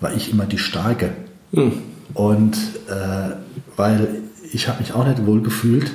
[0.00, 1.10] war ich immer die Starke.
[1.52, 1.74] Mhm.
[2.12, 2.56] Und
[2.88, 3.36] äh,
[3.76, 4.08] weil
[4.52, 5.92] ich habe mich auch nicht wohl gefühlt,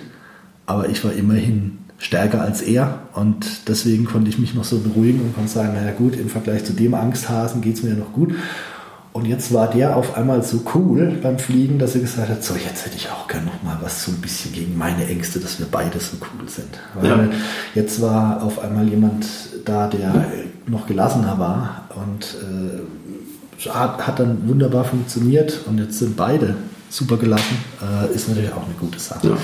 [0.66, 5.22] aber ich war immerhin stärker als er und deswegen konnte ich mich noch so beruhigen
[5.22, 8.14] und konnte sagen, naja gut, im Vergleich zu dem Angsthasen geht es mir ja noch
[8.14, 8.34] gut.
[9.14, 12.56] Und jetzt war der auf einmal so cool beim Fliegen, dass er gesagt hat, so
[12.56, 15.60] jetzt hätte ich auch gerne noch mal was so ein bisschen gegen meine Ängste, dass
[15.60, 16.80] wir beide so cool sind.
[16.96, 17.30] Weil ja.
[17.76, 19.28] jetzt war auf einmal jemand
[19.66, 20.26] da, der
[20.66, 26.56] noch gelassener war und äh, hat, hat, dann wunderbar funktioniert und jetzt sind beide
[26.90, 29.28] super gelassen, äh, ist natürlich auch eine gute Sache.
[29.28, 29.38] Ja.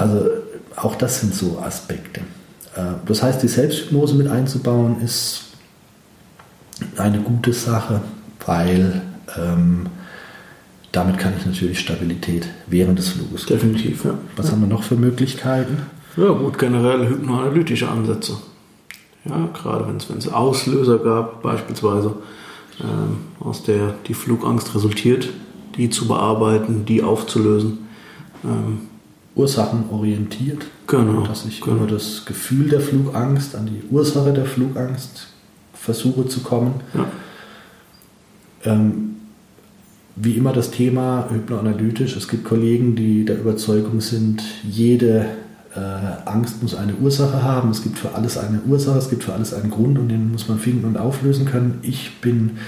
[0.00, 0.30] Also
[0.76, 2.20] auch das sind so Aspekte.
[2.74, 5.44] Äh, das heißt, die Selbsthypnose mit einzubauen ist
[6.96, 8.00] eine gute Sache,
[8.46, 9.02] weil
[9.38, 9.86] ähm,
[10.92, 13.46] damit kann ich natürlich Stabilität während des Fluges.
[13.46, 14.14] Definitiv, ja.
[14.36, 14.52] Was ja.
[14.52, 15.82] haben wir noch für Möglichkeiten?
[16.16, 18.38] Ja, gut, generell hypnoanalytische Ansätze.
[19.24, 22.14] Ja, gerade wenn es Auslöser gab, beispielsweise,
[22.80, 25.28] ähm, aus der die Flugangst resultiert,
[25.76, 27.86] die zu bearbeiten, die aufzulösen.
[28.42, 28.89] Ähm,
[29.34, 30.66] ursachenorientiert.
[30.86, 31.26] Genau.
[31.26, 31.76] Dass ich genau.
[31.76, 35.28] über das Gefühl der Flugangst an die Ursache der Flugangst
[35.72, 36.74] versuche zu kommen.
[36.94, 37.06] Ja.
[38.64, 39.16] Ähm,
[40.16, 42.16] wie immer das Thema hypnoanalytisch.
[42.16, 45.26] Es gibt Kollegen, die der Überzeugung sind, jede
[45.74, 47.70] äh, Angst muss eine Ursache haben.
[47.70, 50.48] Es gibt für alles eine Ursache, es gibt für alles einen Grund und den muss
[50.48, 51.78] man finden und auflösen können.
[51.82, 52.58] Ich bin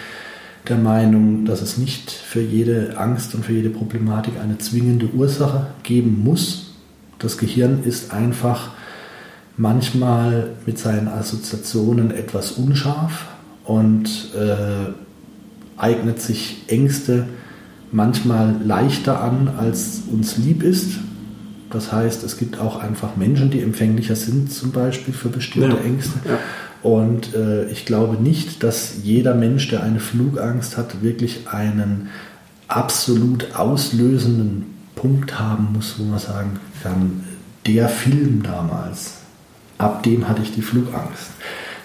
[0.68, 5.68] der Meinung, dass es nicht für jede Angst und für jede Problematik eine zwingende Ursache
[5.82, 6.74] geben muss.
[7.18, 8.70] Das Gehirn ist einfach
[9.56, 13.26] manchmal mit seinen Assoziationen etwas unscharf
[13.64, 14.92] und äh,
[15.76, 17.26] eignet sich Ängste
[17.90, 20.98] manchmal leichter an, als uns lieb ist.
[21.70, 25.82] Das heißt, es gibt auch einfach Menschen, die empfänglicher sind, zum Beispiel für bestimmte ja.
[25.82, 26.18] Ängste.
[26.24, 26.38] Ja.
[26.82, 32.08] Und äh, ich glaube nicht, dass jeder Mensch, der eine Flugangst hat, wirklich einen
[32.66, 34.66] absolut auslösenden
[34.96, 37.24] Punkt haben muss, wo man sagen kann,
[37.66, 39.18] der Film damals,
[39.78, 41.30] ab dem hatte ich die Flugangst.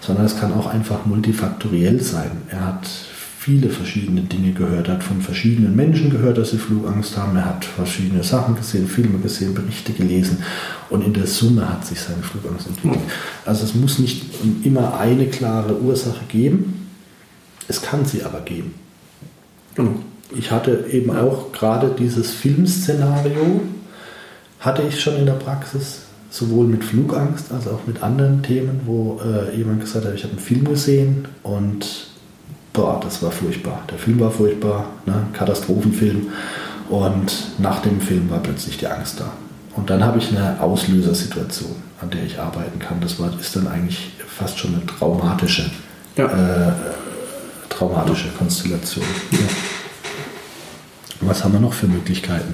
[0.02, 2.32] Sondern es kann auch einfach multifaktoriell sein.
[2.50, 2.88] Er hat
[3.48, 7.46] viele verschiedene Dinge gehört, er hat von verschiedenen Menschen gehört, dass sie Flugangst haben, er
[7.46, 10.40] hat verschiedene Sachen gesehen, Filme gesehen, Berichte gelesen
[10.90, 13.00] und in der Summe hat sich seine Flugangst entwickelt.
[13.46, 14.26] Also es muss nicht
[14.66, 16.90] immer eine klare Ursache geben,
[17.70, 18.74] es kann sie aber geben.
[20.38, 23.62] Ich hatte eben auch gerade dieses Filmszenario,
[24.60, 29.22] hatte ich schon in der Praxis, sowohl mit Flugangst als auch mit anderen Themen, wo
[29.24, 32.08] äh, jemand gesagt hat, ich habe einen Film gesehen und
[32.78, 33.82] boah, das war furchtbar.
[33.90, 35.28] Der Film war furchtbar, ne?
[35.34, 36.28] Katastrophenfilm.
[36.90, 39.30] Und nach dem Film war plötzlich die Angst da.
[39.76, 43.02] Und dann habe ich eine Auslösersituation, an der ich arbeiten kann.
[43.02, 45.70] Das war, ist dann eigentlich fast schon eine traumatische,
[46.16, 46.26] ja.
[46.26, 46.72] äh,
[47.70, 49.06] traumatische Konstellation.
[49.32, 49.40] Ja.
[51.22, 52.54] Was haben wir noch für Möglichkeiten?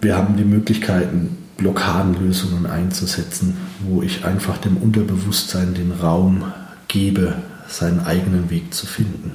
[0.00, 6.52] Wir haben die Möglichkeiten, Blockadenlösungen einzusetzen, wo ich einfach dem Unterbewusstsein den Raum
[6.88, 7.36] gebe,
[7.70, 9.32] seinen eigenen Weg zu finden.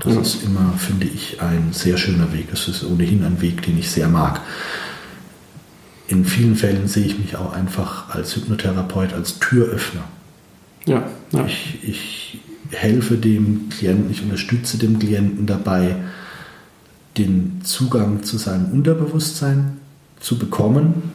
[0.00, 0.20] Das mhm.
[0.20, 2.48] ist immer, finde ich, ein sehr schöner Weg.
[2.52, 4.40] Es ist ohnehin ein Weg, den ich sehr mag.
[6.08, 10.04] In vielen Fällen sehe ich mich auch einfach als Hypnotherapeut, als Türöffner.
[10.84, 11.46] Ja, ja.
[11.46, 15.96] Ich, ich helfe dem Klienten, ich unterstütze dem Klienten dabei,
[17.16, 19.78] den Zugang zu seinem Unterbewusstsein
[20.20, 21.10] zu bekommen,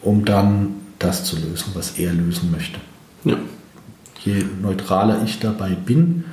[0.00, 2.80] um dann das zu lösen, was er lösen möchte.
[3.24, 3.36] Ja
[4.24, 6.24] je neutraler ich dabei bin,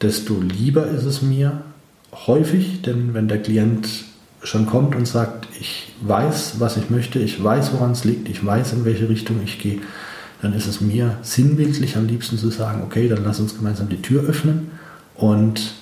[0.00, 1.62] desto lieber ist es mir
[2.26, 3.88] häufig, denn wenn der Klient
[4.42, 8.44] schon kommt und sagt, ich weiß, was ich möchte, ich weiß, woran es liegt, ich
[8.44, 9.80] weiß, in welche Richtung ich gehe,
[10.42, 14.02] dann ist es mir sinnbildlich am liebsten zu sagen, okay, dann lass uns gemeinsam die
[14.02, 14.70] Tür öffnen
[15.14, 15.72] und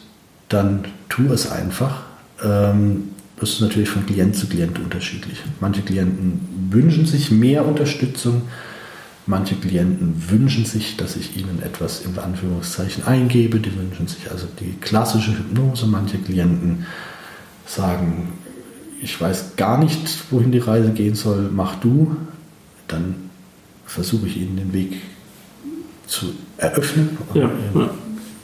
[0.49, 2.03] dann tu es einfach.
[2.43, 3.09] Ähm,
[3.41, 5.39] das ist natürlich von Klient zu Klient unterschiedlich.
[5.59, 8.43] Manche Klienten wünschen sich mehr Unterstützung,
[9.27, 13.61] Manche Klienten wünschen sich, dass ich ihnen etwas in Anführungszeichen eingebe.
[13.61, 15.87] Die wünschen sich also die klassische Hypnose.
[15.87, 16.87] Manche Klienten
[17.65, 18.33] sagen,
[19.01, 22.17] ich weiß gar nicht, wohin die Reise gehen soll, mach du.
[22.89, 23.15] Dann
[23.87, 25.01] versuche ich ihnen den Weg
[26.07, 27.91] zu eröffnen und ja, ja.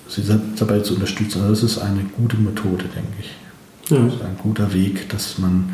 [0.09, 0.23] sie
[0.57, 1.43] dabei zu unterstützen.
[1.43, 3.91] Also das ist eine gute Methode, denke ich.
[3.91, 3.99] Ja.
[3.99, 5.71] Das ist ein guter Weg, dass man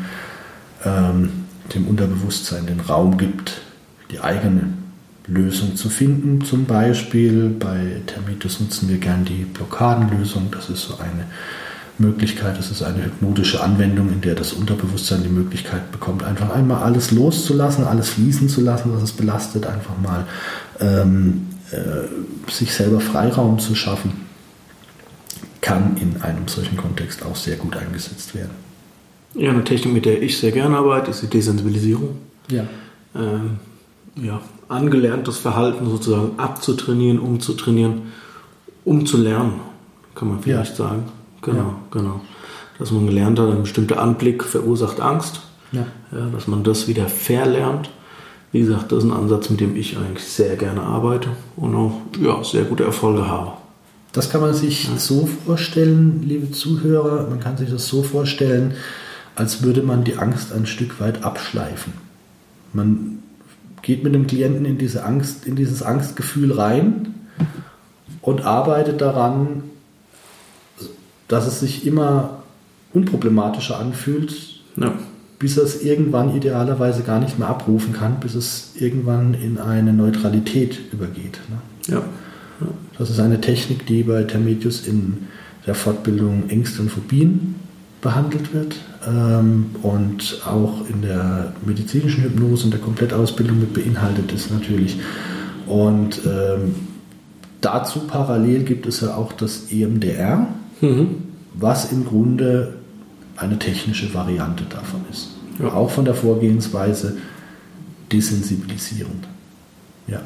[0.83, 1.29] ähm,
[1.73, 3.61] dem Unterbewusstsein den Raum gibt,
[4.11, 4.73] die eigene
[5.27, 6.43] Lösung zu finden.
[6.43, 10.49] Zum Beispiel bei Termitus nutzen wir gern die Blockadenlösung.
[10.51, 11.25] Das ist so eine
[11.97, 16.83] Möglichkeit, das ist eine hypnotische Anwendung, in der das Unterbewusstsein die Möglichkeit bekommt, einfach einmal
[16.83, 20.25] alles loszulassen, alles fließen zu lassen, was es belastet, einfach mal
[20.81, 24.11] ähm, äh, sich selber Freiraum zu schaffen,
[25.61, 28.51] kann in einem solchen Kontext auch sehr gut eingesetzt werden.
[29.33, 32.17] Ja, eine Technik, mit der ich sehr gerne arbeite, ist die Desensibilisierung.
[32.49, 32.65] Ja.
[33.15, 33.57] Ähm,
[34.15, 38.13] ja, angelerntes Verhalten sozusagen abzutrainieren, umzutrainieren,
[38.83, 39.59] um zu lernen,
[40.13, 40.85] kann man vielleicht ja.
[40.85, 41.03] sagen.
[41.41, 41.75] Genau, ja.
[41.91, 42.21] genau.
[42.79, 45.41] Dass man gelernt hat, ein bestimmter Anblick verursacht Angst.
[45.71, 45.85] Ja.
[46.11, 46.27] ja.
[46.31, 47.89] Dass man das wieder verlernt.
[48.51, 52.01] Wie gesagt, das ist ein Ansatz, mit dem ich eigentlich sehr gerne arbeite und auch
[52.21, 53.53] ja, sehr gute Erfolge habe.
[54.13, 54.97] Das kann man sich ja.
[54.97, 58.75] so vorstellen, liebe Zuhörer, man kann sich das so vorstellen,
[59.35, 61.93] als würde man die Angst ein Stück weit abschleifen.
[62.71, 63.19] Man
[63.85, 67.13] geht mit dem Klienten in diese Angst, in dieses Angstgefühl rein
[68.23, 69.61] und arbeitet daran,
[71.27, 72.43] dass es sich immer
[72.93, 74.33] unproblematischer anfühlt,
[74.75, 74.91] ja.
[75.37, 79.93] bis er es irgendwann idealerweise gar nicht mehr abrufen kann, bis es irgendwann in eine
[79.93, 81.39] Neutralität übergeht.
[81.47, 81.93] Ne?
[81.93, 81.99] Ja.
[82.61, 82.67] ja.
[82.97, 85.27] Das ist eine Technik, die bei Termetius in
[85.67, 87.53] der Fortbildung Ängste und Phobien
[88.05, 88.75] behandelt wird
[89.07, 94.99] ähm, und auch in der medizinischen Hypnose und der Komplettausbildung mit beinhaltet ist natürlich.
[95.65, 96.75] Und ähm,
[97.61, 100.47] dazu parallel gibt es ja auch das EMDR,
[100.81, 101.15] mhm.
[101.55, 102.75] was im Grunde
[103.37, 105.29] eine technische Variante davon ist.
[105.59, 105.73] Ja.
[105.73, 107.17] Auch von der Vorgehensweise
[108.11, 109.27] desensibilisierend.
[110.05, 110.21] Ja.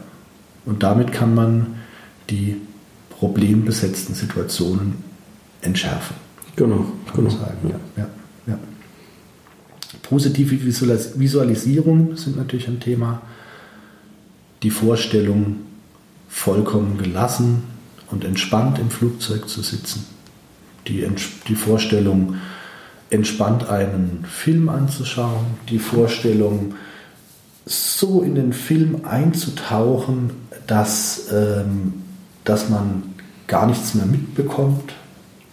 [0.66, 1.76] Und damit kann man
[2.30, 2.58] die
[3.10, 4.96] problembesetzten Situationen
[5.62, 6.18] entschärfen.
[6.60, 6.86] Genau,
[7.16, 7.30] genau.
[7.30, 7.70] Sagen.
[7.70, 8.10] Ja, ja,
[8.48, 8.60] ja.
[10.02, 13.22] Positive Visualisierung sind natürlich ein Thema.
[14.62, 15.62] die Vorstellung,
[16.28, 17.64] vollkommen gelassen
[18.12, 20.06] und entspannt im Flugzeug zu sitzen.
[20.86, 21.08] Die,
[21.48, 22.36] die Vorstellung,
[23.10, 25.46] entspannt einen Film anzuschauen.
[25.70, 26.76] Die Vorstellung,
[27.66, 30.32] so in den Film einzutauchen,
[30.68, 31.94] dass, ähm,
[32.44, 33.04] dass man
[33.48, 34.94] gar nichts mehr mitbekommt.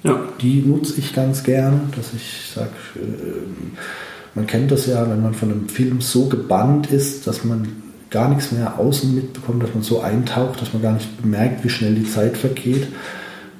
[0.03, 0.21] Ja.
[0.41, 3.47] Die nutze ich ganz gern, dass ich sage, äh,
[4.35, 7.69] man kennt das ja, wenn man von einem Film so gebannt ist, dass man
[8.11, 11.71] gar nichts mehr außen mitbekommt, dass man so eintaucht, dass man gar nicht bemerkt, wie
[11.71, 12.87] schnell die Zeit vergeht.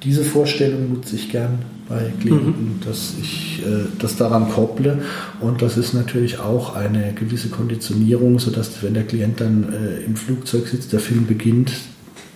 [0.03, 1.59] Diese Vorstellung nutze ich gern
[1.89, 2.79] bei Klienten, mhm.
[2.85, 4.99] dass ich äh, das daran kopple.
[5.41, 10.15] Und das ist natürlich auch eine gewisse Konditionierung, sodass, wenn der Klient dann äh, im
[10.15, 11.71] Flugzeug sitzt, der Film beginnt,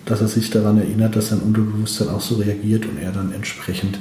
[0.04, 3.98] dass er sich daran erinnert, dass sein Unterbewusstsein auch so reagiert und er dann entsprechend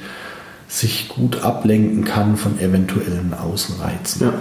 [0.68, 4.28] sich gut ablenken kann von eventuellen Außenreizen.
[4.28, 4.34] Ja.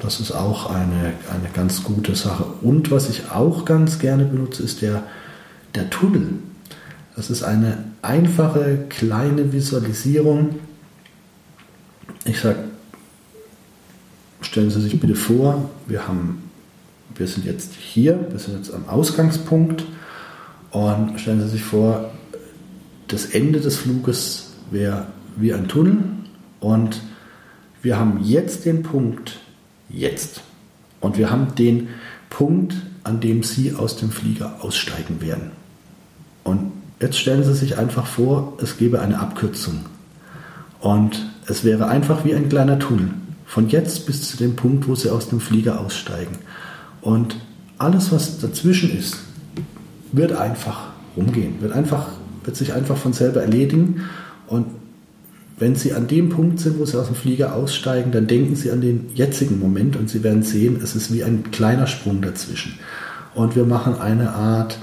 [0.00, 2.44] Das ist auch eine, eine ganz gute Sache.
[2.62, 5.04] Und was ich auch ganz gerne benutze, ist der,
[5.74, 6.34] der Tunnel.
[7.16, 10.58] Das ist eine einfache kleine Visualisierung.
[12.24, 12.58] Ich sage,
[14.40, 16.50] stellen Sie sich bitte vor, wir, haben,
[17.14, 19.84] wir sind jetzt hier, wir sind jetzt am Ausgangspunkt
[20.70, 22.10] und stellen Sie sich vor,
[23.08, 25.06] das Ende des Fluges wäre
[25.36, 25.98] wie ein Tunnel
[26.60, 27.00] und
[27.82, 29.38] wir haben jetzt den Punkt,
[29.88, 30.42] jetzt.
[31.00, 31.88] Und wir haben den
[32.28, 35.50] Punkt, an dem Sie aus dem Flieger aussteigen werden.
[36.44, 39.86] Und jetzt stellen Sie sich einfach vor, es gäbe eine Abkürzung.
[40.80, 43.10] Und es wäre einfach wie ein kleiner Tunnel.
[43.46, 46.38] Von jetzt bis zu dem Punkt, wo Sie aus dem Flieger aussteigen.
[47.00, 47.36] Und
[47.78, 49.16] alles, was dazwischen ist,
[50.12, 52.08] wird einfach rumgehen, wird, einfach,
[52.44, 54.02] wird sich einfach von selber erledigen.
[54.46, 54.66] Und
[55.58, 58.70] wenn Sie an dem Punkt sind, wo Sie aus dem Flieger aussteigen, dann denken Sie
[58.70, 62.78] an den jetzigen Moment und Sie werden sehen, es ist wie ein kleiner Sprung dazwischen.
[63.34, 64.78] Und wir machen eine Art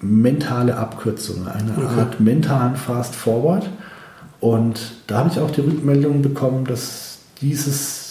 [0.00, 2.00] mentale Abkürzung, eine okay.
[2.00, 3.68] Art mentalen Fast Forward.
[4.40, 8.07] Und da habe ich auch die Rückmeldung bekommen, dass dieses,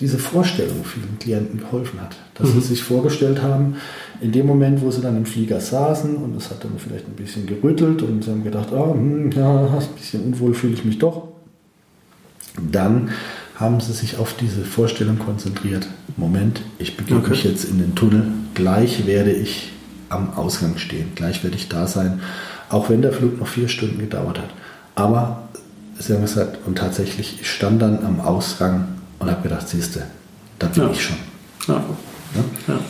[0.00, 2.16] diese Vorstellung vielen Klienten geholfen hat.
[2.34, 2.60] Dass mhm.
[2.60, 3.76] sie sich vorgestellt haben,
[4.20, 7.14] in dem Moment, wo sie dann im Flieger saßen und es hat dann vielleicht ein
[7.14, 10.98] bisschen gerüttelt und sie haben gedacht, oh, hm, ja, ein bisschen unwohl fühle ich mich
[10.98, 11.28] doch,
[12.70, 13.10] dann
[13.56, 15.88] haben sie sich auf diese Vorstellung konzentriert.
[16.16, 17.30] Moment, ich begebe okay.
[17.30, 19.72] mich jetzt in den Tunnel, gleich werde ich
[20.10, 22.20] am Ausgang stehen, gleich werde ich da sein,
[22.70, 24.50] auch wenn der Flug noch vier Stunden gedauert hat.
[24.94, 25.48] Aber
[25.98, 28.88] sie haben gesagt, und tatsächlich, ich stand dann am Ausgang
[29.18, 30.04] und habe gedacht, siehste,
[30.58, 30.90] da bin ja.
[30.90, 31.16] ich schon.
[31.66, 31.84] Ja.
[32.68, 32.80] ja.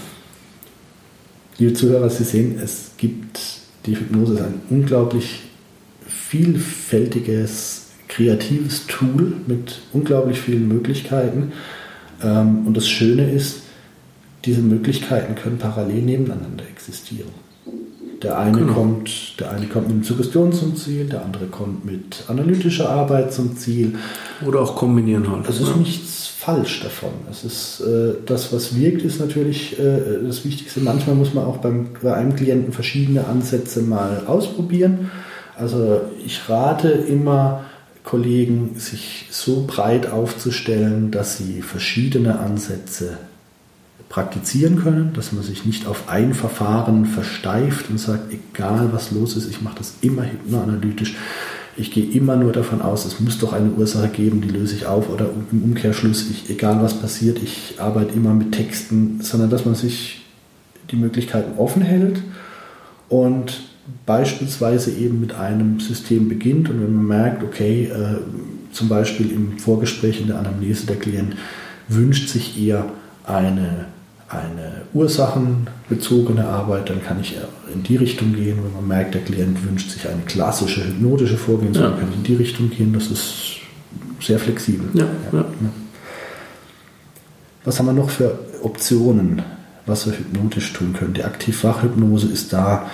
[1.59, 3.41] Liebe Zuhörer, Sie sehen, es gibt,
[3.87, 5.41] die Hypnose ist ein unglaublich
[6.07, 11.53] vielfältiges, kreatives Tool mit unglaublich vielen Möglichkeiten.
[12.22, 13.62] Ähm, und das Schöne ist,
[14.45, 17.47] diese Möglichkeiten können parallel nebeneinander existieren.
[18.23, 18.73] Der eine, genau.
[18.73, 23.57] kommt, der eine kommt mit Suggestion zum Ziel, der andere kommt mit analytischer Arbeit zum
[23.57, 23.95] Ziel.
[24.45, 25.49] Oder auch kombinieren halt.
[25.49, 25.77] Es ist ja.
[25.77, 27.11] nichts falsch davon.
[27.31, 30.81] Es ist äh, das, was wirkt, ist natürlich äh, das Wichtigste.
[30.81, 35.11] Manchmal muss man auch beim, bei einem Klienten verschiedene Ansätze mal ausprobieren.
[35.57, 37.64] Also ich rate immer
[38.03, 43.19] Kollegen, sich so breit aufzustellen, dass sie verschiedene Ansätze
[44.09, 49.36] praktizieren können, dass man sich nicht auf ein Verfahren versteift und sagt, egal was los
[49.36, 51.16] ist, ich mache das immer hypnoanalytisch.
[51.76, 54.86] Ich gehe immer nur davon aus, es muss doch eine Ursache geben, die löse ich
[54.86, 59.64] auf oder im Umkehrschluss, ich, egal was passiert, ich arbeite immer mit Texten, sondern dass
[59.64, 60.24] man sich
[60.90, 62.22] die Möglichkeiten offen hält
[63.09, 63.61] und
[64.06, 68.18] beispielsweise eben mit einem System beginnt und wenn man merkt, okay, äh,
[68.72, 71.36] zum Beispiel im Vorgespräch in der Anamnese der Klient
[71.88, 72.86] wünscht sich eher
[73.24, 73.86] eine
[74.29, 77.37] eine ursachenbezogene Arbeit, dann kann ich
[77.72, 78.59] in die Richtung gehen.
[78.62, 81.97] Wenn man merkt, der Klient wünscht sich eine klassische hypnotische Vorgehensweise, ja.
[81.97, 82.93] kann ich in die Richtung gehen.
[82.93, 83.57] Das ist
[84.20, 84.89] sehr flexibel.
[84.93, 85.45] Ja, ja.
[87.64, 89.43] Was haben wir noch für Optionen,
[89.87, 91.14] was wir hypnotisch tun können?
[91.14, 92.91] Die Aktivwachhypnose ist da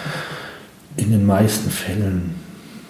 [0.97, 2.37] in den meisten Fällen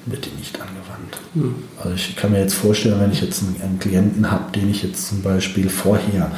[0.07, 1.18] wird die nicht angewandt.
[1.34, 1.55] Mhm.
[1.78, 4.82] Also ich kann mir jetzt vorstellen, wenn ich jetzt einen, einen Klienten habe, den ich
[4.82, 6.30] jetzt zum Beispiel vorher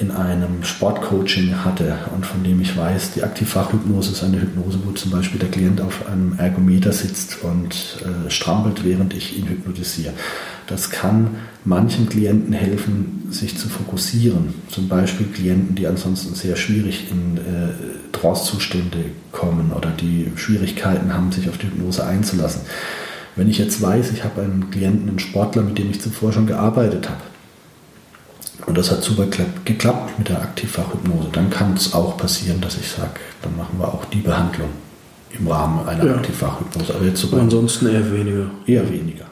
[0.00, 4.92] in einem Sportcoaching hatte und von dem ich weiß, die Aktivfachhypnose ist eine Hypnose, wo
[4.92, 10.14] zum Beispiel der Klient auf einem Ergometer sitzt und äh, strampelt, während ich ihn hypnotisiere.
[10.66, 14.54] Das kann manchen Klienten helfen, sich zu fokussieren.
[14.68, 21.30] Zum Beispiel Klienten, die ansonsten sehr schwierig in äh, Trance-Zustände kommen oder die Schwierigkeiten haben,
[21.30, 22.62] sich auf die Hypnose einzulassen.
[23.36, 26.46] Wenn ich jetzt weiß, ich habe einen Klienten, einen Sportler, mit dem ich zuvor schon
[26.46, 27.20] gearbeitet habe,
[28.66, 29.26] Und das hat super
[29.64, 31.28] geklappt mit der Aktivfachhypnose.
[31.32, 34.68] Dann kann es auch passieren, dass ich sage, dann machen wir auch die Behandlung
[35.38, 36.14] im Rahmen einer ja.
[36.16, 36.94] Aktivfachhypnose.
[36.94, 38.50] Aber jetzt sogar Ansonsten eher weniger.
[38.66, 39.26] Eher weniger.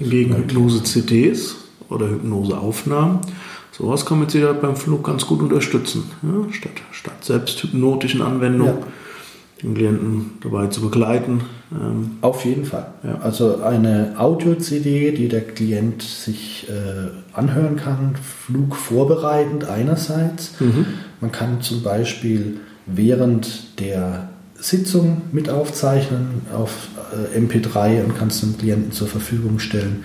[0.00, 1.56] Gegen Hypnose-CDs
[1.88, 3.20] oder Hypnoseaufnahmen.
[3.72, 6.04] Sowas kann man sich halt beim Flug ganz gut unterstützen.
[6.22, 8.78] Ja, statt, statt selbst hypnotischen Anwendungen.
[8.78, 8.86] Ja
[9.64, 11.42] den Klienten dabei zu begleiten.
[11.74, 12.86] Ähm, Auf jeden Fall.
[13.02, 13.18] Ja.
[13.20, 20.60] Also eine Audio-CD, die der Klient sich äh, anhören kann, flugvorbereitend einerseits.
[20.60, 20.86] Mhm.
[21.20, 28.40] Man kann zum Beispiel während der Sitzung mit aufzeichnen auf äh, MP3 und kann es
[28.40, 30.04] dem Klienten zur Verfügung stellen.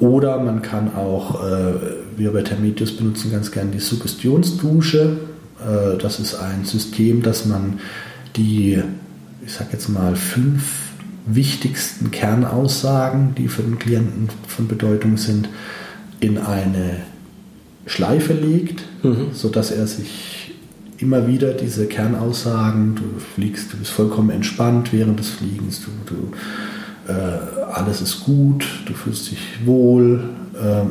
[0.00, 1.72] Oder man kann auch, äh,
[2.16, 5.18] wir bei Termitius benutzen ganz gerne die Suggestionsdusche.
[5.60, 7.80] Äh, das ist ein System, das man
[8.36, 8.80] die,
[9.44, 10.87] ich sag jetzt mal, fünf
[11.28, 15.48] wichtigsten Kernaussagen, die für den Klienten von Bedeutung sind,
[16.20, 16.96] in eine
[17.86, 19.28] Schleife legt, mhm.
[19.32, 20.54] sodass er sich
[20.98, 27.12] immer wieder diese Kernaussagen, du fliegst, du bist vollkommen entspannt während des Fliegens, du, du
[27.12, 30.24] äh, alles ist gut, du fühlst dich wohl,
[30.60, 30.90] ähm,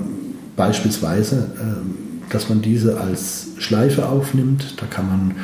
[0.55, 1.95] beispielsweise, ähm,
[2.29, 5.35] dass man diese als Schleife aufnimmt, da kann man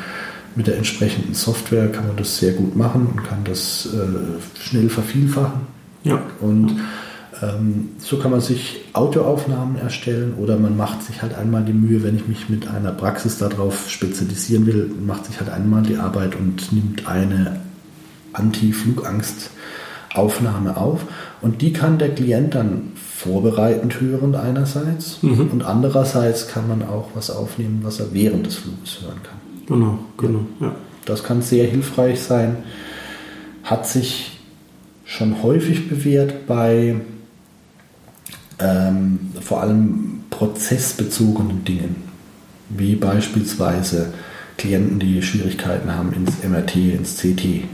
[0.56, 3.98] mit der entsprechenden Software kann man das sehr gut machen und kann das äh,
[4.58, 5.74] schnell vervielfachen.
[6.04, 6.22] Ja.
[6.40, 6.76] Und
[7.42, 12.04] ähm, so kann man sich Audioaufnahmen erstellen oder man macht sich halt einmal die Mühe,
[12.04, 16.36] wenn ich mich mit einer Praxis darauf spezialisieren will, macht sich halt einmal die Arbeit
[16.36, 17.58] und nimmt eine
[18.32, 21.00] Anti-Flugangst-Aufnahme auf.
[21.40, 25.48] Und die kann der Klient dann vorbereitend hören einerseits mhm.
[25.50, 29.43] und andererseits kann man auch was aufnehmen, was er während des Fluges hören kann.
[29.66, 30.40] Genau, genau.
[30.60, 30.74] Ja.
[31.04, 32.56] Das kann sehr hilfreich sein.
[33.62, 34.38] Hat sich
[35.04, 36.96] schon häufig bewährt bei
[38.58, 41.96] ähm, vor allem prozessbezogenen Dingen,
[42.68, 44.12] wie beispielsweise
[44.56, 47.64] Klienten, die Schwierigkeiten haben, ins MRT, ins CT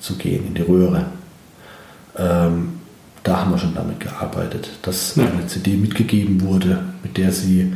[0.00, 1.06] zu gehen, in die Röhre.
[2.16, 2.80] Ähm,
[3.22, 5.24] da haben wir schon damit gearbeitet, dass ja.
[5.24, 7.72] eine CD mitgegeben wurde, mit der sie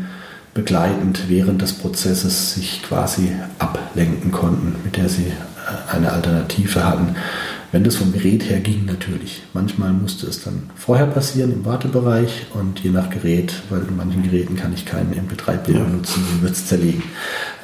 [0.54, 7.16] begleitend während des Prozesses sich quasi ablenken konnten, mit der sie äh, eine Alternative hatten.
[7.72, 9.42] Wenn das vom Gerät her ging, natürlich.
[9.52, 14.22] Manchmal musste es dann vorher passieren im Wartebereich und je nach Gerät, weil in manchen
[14.22, 15.88] Geräten kann ich keinen MP3-Player ja.
[15.88, 17.02] nutzen, den wird es zerlegen.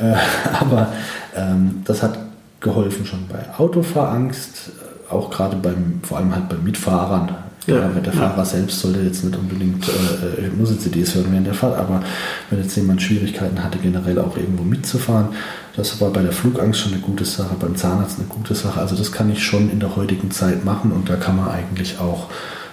[0.00, 0.16] Äh,
[0.60, 0.92] aber
[1.36, 2.18] ähm, das hat
[2.58, 4.72] geholfen schon bei Autofahrangst,
[5.08, 7.36] äh, auch gerade beim, vor allem halt bei Mitfahrern,
[7.66, 8.44] ja, der Fahrer ja.
[8.44, 12.02] selbst sollte jetzt nicht unbedingt äh, Hypnose-CDs hören während der Fahrt, aber
[12.48, 15.28] wenn jetzt jemand Schwierigkeiten hatte, generell auch irgendwo mitzufahren,
[15.76, 18.80] das war bei der Flugangst schon eine gute Sache, beim Zahnarzt eine gute Sache.
[18.80, 21.98] Also das kann ich schon in der heutigen Zeit machen und da kann man eigentlich
[22.00, 22.28] auch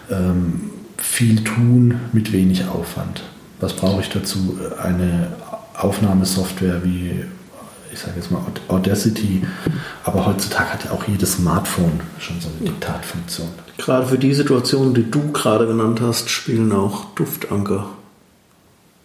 [0.09, 3.23] ähm, viel tun mit wenig Aufwand.
[3.59, 4.57] Was brauche ich dazu?
[4.81, 5.27] Eine
[5.75, 7.23] Aufnahmesoftware wie
[7.97, 9.41] ich sage jetzt mal Audacity,
[10.03, 13.47] aber heutzutage hat ja auch jedes Smartphone schon so eine Diktatfunktion.
[13.77, 17.89] Gerade für die Situation, die du gerade genannt hast, spielen auch Duftanker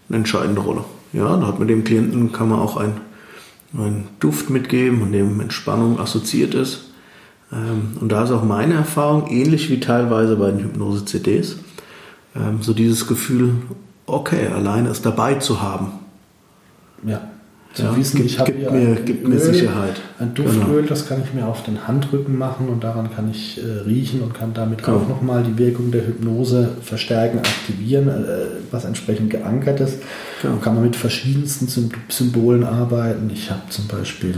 [0.09, 0.85] eine entscheidende Rolle.
[1.15, 3.01] Ja, da hat mit dem Klienten kann man auch ein,
[3.75, 6.91] einen Duft mitgeben, von dem Entspannung assoziiert ist.
[7.51, 11.57] Ähm, und da ist auch meine Erfahrung, ähnlich wie teilweise bei den Hypnose-CDs,
[12.37, 13.55] ähm, so dieses Gefühl,
[14.05, 15.93] okay, alleine es dabei zu haben.
[17.07, 17.32] Ja
[17.75, 20.01] zu ja, wissen, ich habe mir, gibt Öl, mir Sicherheit.
[20.19, 20.89] Ein Duftöl, genau.
[20.89, 24.35] das kann ich mir auf den Handrücken machen und daran kann ich äh, riechen und
[24.35, 24.99] kann damit genau.
[24.99, 30.03] auch nochmal die Wirkung der Hypnose verstärken, aktivieren, äh, was entsprechend geankert ist.
[30.43, 30.57] Genau.
[30.57, 31.67] Kann man mit verschiedensten
[32.09, 33.31] Symbolen arbeiten.
[33.33, 34.35] Ich habe zum Beispiel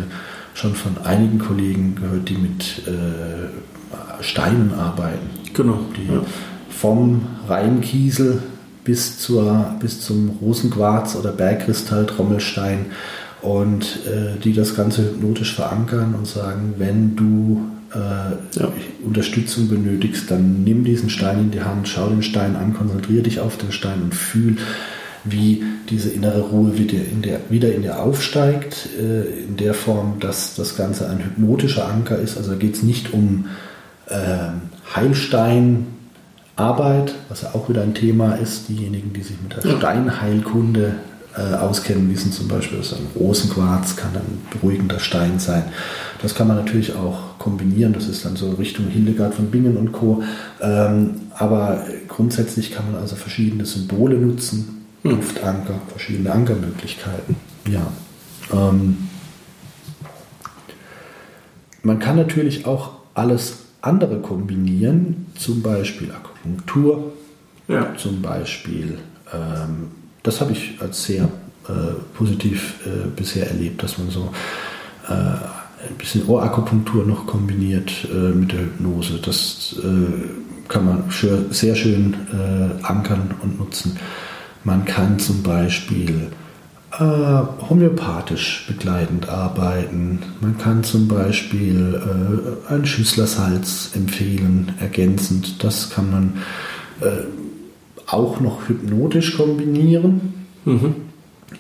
[0.55, 5.29] schon von einigen Kollegen gehört, die mit äh, Steinen arbeiten.
[5.53, 5.81] Genau.
[5.97, 6.23] Die ja.
[6.71, 8.43] vom Rheinkiesel
[8.85, 12.87] bis, zur, bis zum Rosenquarz oder Bergkristall, Trommelstein
[13.45, 17.61] und äh, die das Ganze hypnotisch verankern und sagen, wenn du
[17.95, 17.99] äh,
[18.59, 18.73] ja.
[19.05, 23.41] Unterstützung benötigst, dann nimm diesen Stein in die Hand, schau den Stein an, konzentriere dich
[23.41, 24.57] auf den Stein und fühl,
[25.25, 30.21] wie diese innere Ruhe wieder in der, wieder in dir aufsteigt, äh, in der Form,
[30.21, 32.39] dass das Ganze ein hypnotischer Anker ist.
[32.39, 33.49] Also geht es nicht um
[34.09, 34.63] ähm,
[34.95, 38.71] Heilsteinarbeit, was ja auch wieder ein Thema ist.
[38.71, 40.95] Diejenigen, die sich mit der Steinheilkunde
[41.37, 45.65] äh, auskennen, wissen zum Beispiel, dass ein Rosenquarz kann ein beruhigender Stein sein.
[46.23, 49.93] Das kann man natürlich auch kombinieren, das ist dann so Richtung Hildegard von Bingen und
[49.93, 50.23] Co.
[50.61, 55.11] Ähm, aber grundsätzlich kann man also verschiedene Symbole nutzen, hm.
[55.17, 57.37] Duftanker, verschiedene Ankermöglichkeiten.
[57.69, 57.87] Ja.
[58.53, 59.09] Ähm,
[61.83, 67.13] man kann natürlich auch alles andere kombinieren, zum Beispiel Akupunktur,
[67.69, 67.95] ja.
[67.97, 68.99] zum Beispiel
[69.33, 69.89] ähm,
[70.25, 71.25] das habe ich als sehr
[71.69, 74.33] äh, positiv äh, bisher erlebt, dass man so
[75.09, 79.21] äh, ein bisschen Ohrakupunktur noch kombiniert äh, mit der Hypnose.
[79.25, 82.17] Das äh, kann man schön, sehr schön
[82.83, 83.99] ankern und nutzen.
[84.65, 86.31] Man kann zum Beispiel
[86.99, 90.21] äh, homöopathisch begleitend arbeiten.
[90.41, 92.01] Man kann zum Beispiel
[92.71, 95.65] äh, ein Schüsslersalz empfehlen, ergänzend.
[95.65, 96.33] Das kann man
[97.01, 97.25] äh,
[98.15, 100.35] auch noch hypnotisch kombinieren.
[100.65, 100.95] Mhm.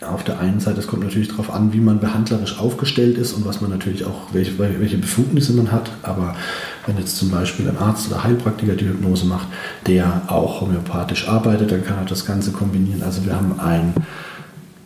[0.01, 3.47] Auf der einen Seite, es kommt natürlich darauf an, wie man behandlerisch aufgestellt ist und
[3.47, 5.91] was man natürlich auch, welche, welche Befugnisse man hat.
[6.03, 6.35] Aber
[6.87, 9.47] wenn jetzt zum Beispiel ein Arzt oder Heilpraktiker die Hypnose macht,
[9.87, 13.03] der auch homöopathisch arbeitet, dann kann er das Ganze kombinieren.
[13.03, 13.95] Also wir haben ein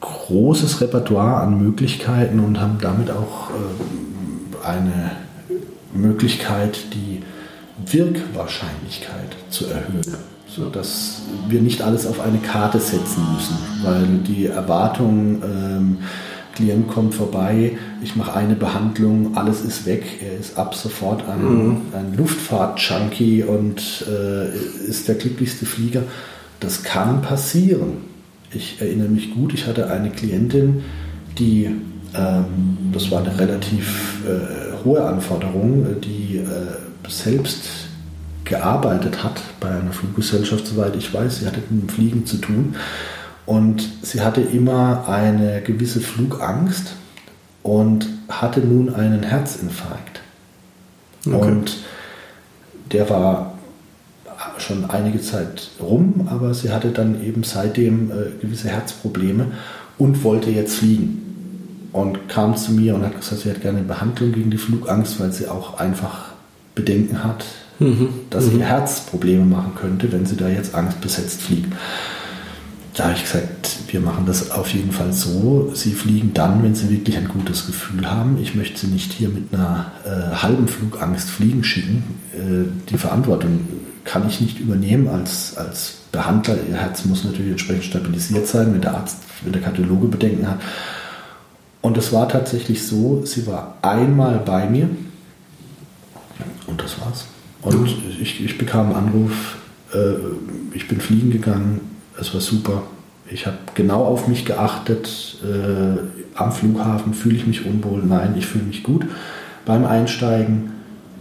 [0.01, 5.13] großes Repertoire an Möglichkeiten und haben damit auch äh, eine
[5.95, 7.23] Möglichkeit, die
[7.91, 10.38] Wirkwahrscheinlichkeit zu erhöhen.
[10.59, 10.65] Ja.
[10.65, 15.99] So dass wir nicht alles auf eine Karte setzen müssen, weil die Erwartung, ähm,
[16.55, 21.41] Klient kommt vorbei, ich mache eine Behandlung, alles ist weg, er ist ab sofort ein,
[21.41, 21.81] mhm.
[21.93, 26.03] ein Luftfahrt-Junkie und äh, ist der glücklichste Flieger.
[26.59, 28.09] Das kann passieren
[28.53, 30.83] ich erinnere mich gut, ich hatte eine Klientin,
[31.39, 31.65] die,
[32.15, 37.78] ähm, das war eine relativ äh, hohe Anforderung, die äh, selbst
[38.49, 41.41] gearbeitet hat bei einer Fluggesellschaft, soweit ich weiß.
[41.41, 42.75] Sie hatte mit dem Fliegen zu tun
[43.47, 46.95] und sie hatte immer eine gewisse Flugangst
[47.63, 50.21] und hatte nun einen Herzinfarkt.
[51.27, 51.37] Okay.
[51.37, 51.77] Und
[52.93, 53.55] der war
[54.59, 59.47] schon einige Zeit rum, aber sie hatte dann eben seitdem äh, gewisse Herzprobleme
[59.99, 61.25] und wollte jetzt fliegen.
[61.93, 65.19] Und kam zu mir und hat gesagt, sie hat gerne eine Behandlung gegen die Flugangst,
[65.21, 66.33] weil sie auch einfach
[66.75, 67.45] Bedenken hat,
[67.79, 68.09] mhm.
[68.31, 68.61] dass mhm.
[68.61, 71.73] ihr Herz Probleme machen könnte, wenn sie da jetzt angstbesetzt fliegt.
[72.95, 75.71] Da habe ich gesagt, wir machen das auf jeden Fall so.
[75.73, 78.39] Sie fliegen dann, wenn Sie wirklich ein gutes Gefühl haben.
[78.43, 82.03] Ich möchte Sie nicht hier mit einer äh, halben Flugangst fliegen schicken.
[82.35, 83.61] Äh, die Verantwortung
[84.03, 86.57] kann ich nicht übernehmen als, als Behandler.
[86.69, 90.59] Ihr Herz muss natürlich entsprechend stabilisiert sein, wenn der Arzt, wenn der Kardiologe Bedenken hat.
[91.83, 94.91] Und es war tatsächlich so, sie war einmal bei mir
[96.67, 97.27] und das war's.
[97.63, 99.57] Und ich, ich bekam einen Anruf,
[99.93, 100.15] äh,
[100.75, 101.81] ich bin fliegen gegangen,
[102.21, 102.83] es war super.
[103.31, 105.39] Ich habe genau auf mich geachtet.
[105.43, 105.99] Äh,
[106.35, 108.03] am Flughafen fühle ich mich unwohl.
[108.05, 109.05] Nein, ich fühle mich gut.
[109.67, 110.73] Beim Einsteigen,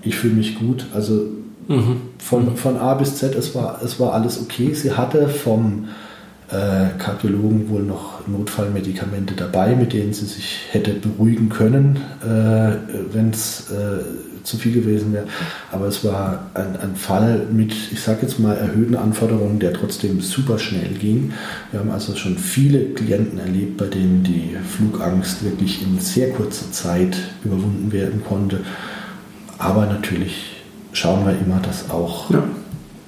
[0.04, 0.86] ich fühle mich gut.
[0.94, 1.28] Also
[1.68, 2.02] Mhm.
[2.18, 4.74] Von, von A bis Z, es war, es war alles okay.
[4.74, 5.90] Sie hatte vom
[6.50, 13.32] äh, Kardiologen wohl noch Notfallmedikamente dabei, mit denen sie sich hätte beruhigen können, äh, wenn
[13.32, 14.04] es äh,
[14.48, 15.26] zu viel gewesen wäre.
[15.72, 20.22] Aber es war ein, ein Fall mit, ich sage jetzt mal, erhöhten Anforderungen, der trotzdem
[20.22, 21.34] super schnell ging.
[21.72, 26.72] Wir haben also schon viele Klienten erlebt, bei denen die Flugangst wirklich in sehr kurzer
[26.72, 28.62] Zeit überwunden werden konnte.
[29.58, 32.44] Aber natürlich schauen wir immer, dass auch ja.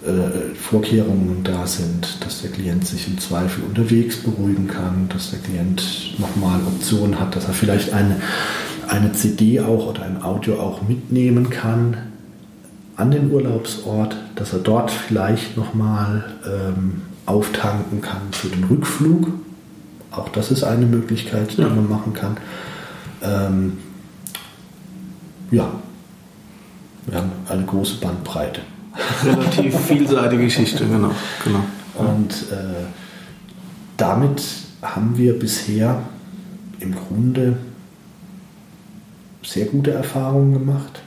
[0.06, 5.40] äh, Vorkehrungen da sind, dass der Klient sich im Zweifel unterwegs beruhigen kann, dass der
[5.40, 8.18] Klient nochmal Optionen hat, dass er vielleicht eine,
[8.90, 11.98] eine CD auch oder ein Audio auch mitnehmen kann
[12.96, 19.30] an den Urlaubsort, dass er dort vielleicht nochmal ähm, auftanken kann für den Rückflug.
[20.12, 21.70] Auch das ist eine Möglichkeit, die ja.
[21.70, 22.38] man machen kann.
[23.22, 23.78] Ähm,
[25.52, 25.72] ja,
[27.06, 28.62] wir haben eine große Bandbreite.
[29.24, 31.12] Relativ vielseitige Geschichte, genau.
[31.44, 31.64] genau.
[31.96, 32.86] Und äh,
[33.98, 34.42] damit
[34.82, 36.02] haben wir bisher
[36.80, 37.58] im Grunde
[39.44, 41.02] sehr gute Erfahrungen gemacht.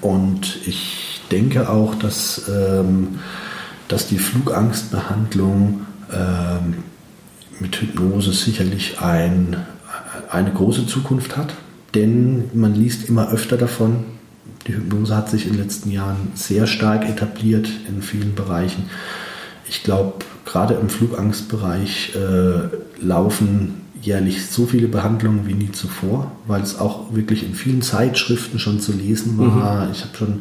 [0.00, 3.20] Und ich denke auch, dass, ähm,
[3.88, 6.74] dass die Flugangstbehandlung ähm,
[7.60, 9.56] mit Hypnose sicherlich ein,
[10.30, 11.54] eine große Zukunft hat.
[11.94, 14.04] Denn man liest immer öfter davon,
[14.66, 18.88] die Hypnose hat sich in den letzten Jahren sehr stark etabliert in vielen Bereichen.
[19.68, 20.14] Ich glaube,
[20.44, 27.14] gerade im Flugangstbereich äh, laufen jährlich so viele Behandlungen wie nie zuvor, weil es auch
[27.14, 29.86] wirklich in vielen Zeitschriften schon zu lesen war.
[29.86, 29.92] Mhm.
[29.92, 30.40] Ich habe schon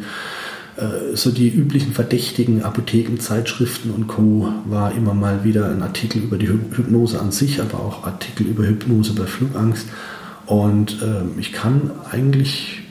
[0.77, 4.51] äh, so die üblichen verdächtigen Apothekenzeitschriften und Co.
[4.65, 8.65] war immer mal wieder ein Artikel über die Hypnose an sich, aber auch Artikel über
[8.65, 9.87] Hypnose bei Flugangst.
[10.47, 12.81] Und äh, ich kann eigentlich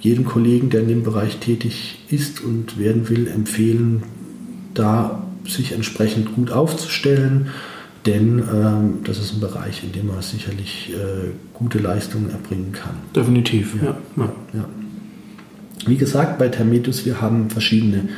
[0.00, 4.02] jedem Kollegen, der in dem Bereich tätig ist und werden will, empfehlen,
[4.74, 7.48] da sich entsprechend gut aufzustellen,
[8.06, 12.94] denn ähm, das ist ein Bereich, in dem man sicherlich äh, gute Leistungen erbringen kann.
[13.14, 13.96] Definitiv, ja.
[14.16, 14.32] ja.
[14.54, 14.68] ja.
[15.86, 18.08] Wie gesagt, bei Termetus, wir haben verschiedene,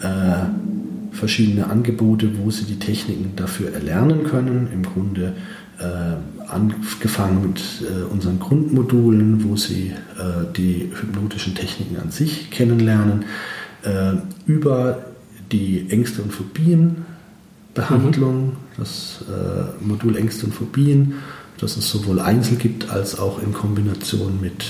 [0.00, 4.68] äh, verschiedene Angebote, wo Sie die Techniken dafür erlernen können.
[4.72, 5.34] Im Grunde
[5.78, 13.24] äh, angefangen mit äh, unseren Grundmodulen, wo sie äh, die hypnotischen Techniken an sich kennenlernen,
[13.82, 14.12] äh,
[14.46, 14.98] über
[15.50, 16.32] die Ängste und
[17.74, 18.56] Phobienbehandlung, mhm.
[18.76, 21.14] das äh, Modul Ängste und Phobien,
[21.58, 24.64] das es sowohl einzeln gibt als auch in Kombination mit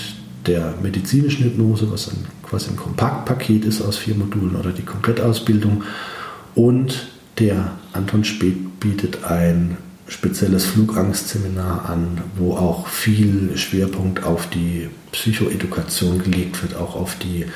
[0.47, 5.85] der medizinischen Hypnose, was ein, quasi ein Kompaktpaket ist aus vier Modulen oder die Komplettausbildung.
[6.55, 9.77] Und der Anton Speth bietet ein
[10.09, 17.47] spezielles Flugangstseminar an, wo auch viel Schwerpunkt auf die Psychoedukation gelegt wird, auch auf die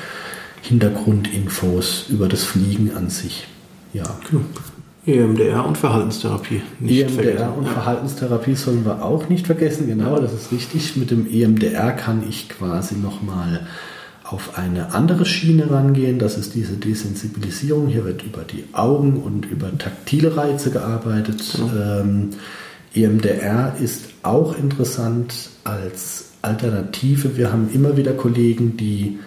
[0.62, 3.46] Hintergrundinfos über das Fliegen an sich.
[3.92, 4.18] Ja.
[5.06, 6.62] EMDR und Verhaltenstherapie.
[6.80, 7.58] Nicht EMDR vergessen.
[7.58, 10.96] und Verhaltenstherapie sollen wir auch nicht vergessen, genau, das ist richtig.
[10.96, 13.66] Mit dem EMDR kann ich quasi nochmal
[14.24, 16.18] auf eine andere Schiene rangehen.
[16.18, 17.86] Das ist diese Desensibilisierung.
[17.86, 21.56] Hier wird über die Augen und über taktile Reize gearbeitet.
[21.56, 22.00] Ja.
[22.00, 22.30] Ähm,
[22.92, 27.36] EMDR ist auch interessant als Alternative.
[27.36, 29.18] Wir haben immer wieder Kollegen, die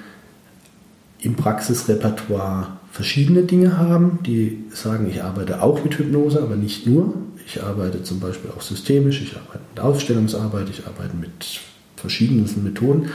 [1.22, 7.14] im Praxisrepertoire verschiedene Dinge haben, die sagen, ich arbeite auch mit Hypnose, aber nicht nur.
[7.46, 11.62] Ich arbeite zum Beispiel auch systemisch, ich arbeite mit Ausstellungsarbeit, ich arbeite mit
[11.96, 13.10] verschiedensten Methoden.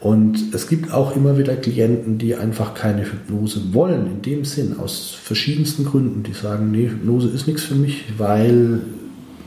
[0.00, 4.78] Und es gibt auch immer wieder Klienten, die einfach keine Hypnose wollen, in dem Sinn,
[4.78, 6.22] aus verschiedensten Gründen.
[6.22, 8.80] Die sagen, nee, Hypnose ist nichts für mich, weil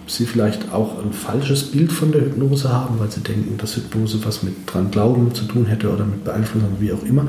[0.06, 4.24] sie vielleicht auch ein falsches Bild von der Hypnose haben, weil sie denken, dass Hypnose
[4.26, 7.26] was mit dran glauben zu tun hätte oder mit Beeinflussung, wie auch immer.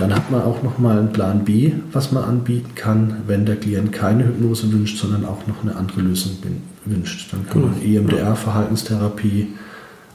[0.00, 3.92] Dann hat man auch nochmal einen Plan B, was man anbieten kann, wenn der Klient
[3.92, 6.38] keine Hypnose wünscht, sondern auch noch eine andere Lösung
[6.86, 7.30] wünscht.
[7.30, 9.48] Dann kann man EMDR, Verhaltenstherapie,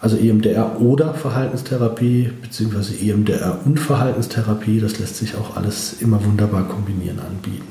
[0.01, 6.63] also EMDR oder Verhaltenstherapie, beziehungsweise EMDR und Verhaltenstherapie, das lässt sich auch alles immer wunderbar
[6.63, 7.67] kombinieren anbieten.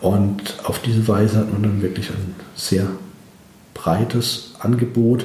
[0.00, 2.88] Und auf diese Weise hat man dann wirklich ein sehr
[3.74, 5.24] breites Angebot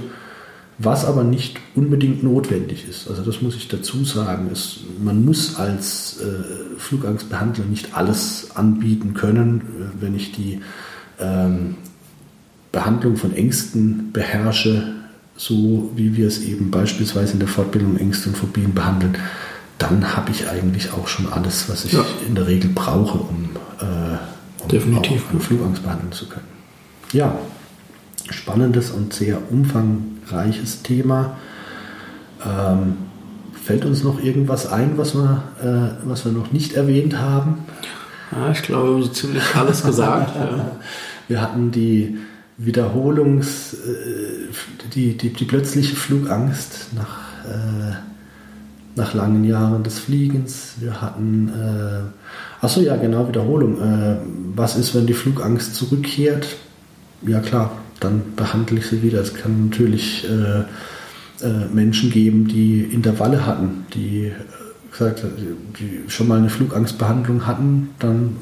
[0.78, 3.08] was aber nicht unbedingt notwendig ist.
[3.08, 4.50] Also das muss ich dazu sagen.
[4.52, 9.62] Es, man muss als äh, Flugangstbehandler nicht alles anbieten können.
[9.62, 10.62] Äh, wenn ich die
[11.20, 11.76] ähm,
[12.72, 14.96] Behandlung von Ängsten beherrsche,
[15.36, 19.18] so wie wir es eben beispielsweise in der Fortbildung Ängste und Phobien behandeln,
[19.78, 22.06] dann habe ich eigentlich auch schon alles, was ich ja.
[22.28, 23.50] in der Regel brauche, um,
[23.80, 25.24] äh, um Definitiv.
[25.40, 26.46] Flugangst behandeln zu können.
[27.12, 27.38] Ja,
[28.30, 31.38] spannendes und sehr umfangreiches Thema.
[32.46, 32.98] Ähm,
[33.64, 37.60] fällt uns noch irgendwas ein, was wir, äh, was wir noch nicht erwähnt haben?
[38.32, 40.36] Ja, ich glaube, wir haben so ziemlich alles gesagt.
[40.36, 40.72] ja.
[41.30, 42.18] Wir hatten die
[42.58, 44.52] Wiederholungs-, äh,
[44.94, 47.96] die, die, die plötzliche Flugangst nach, äh,
[48.98, 50.74] nach langen Jahren des Fliegens.
[50.82, 53.80] Wir hatten, äh, achso, ja, genau, Wiederholung.
[53.80, 54.18] Äh,
[54.54, 56.58] was ist, wenn die Flugangst zurückkehrt?
[57.26, 57.72] Ja, klar,
[58.04, 59.22] dann behandle ich sie wieder.
[59.22, 60.62] Es kann natürlich äh,
[61.45, 64.32] äh, Menschen geben, die Intervalle hatten, die äh,
[64.91, 65.24] gesagt
[65.80, 68.38] die schon mal eine Flugangstbehandlung hatten, dann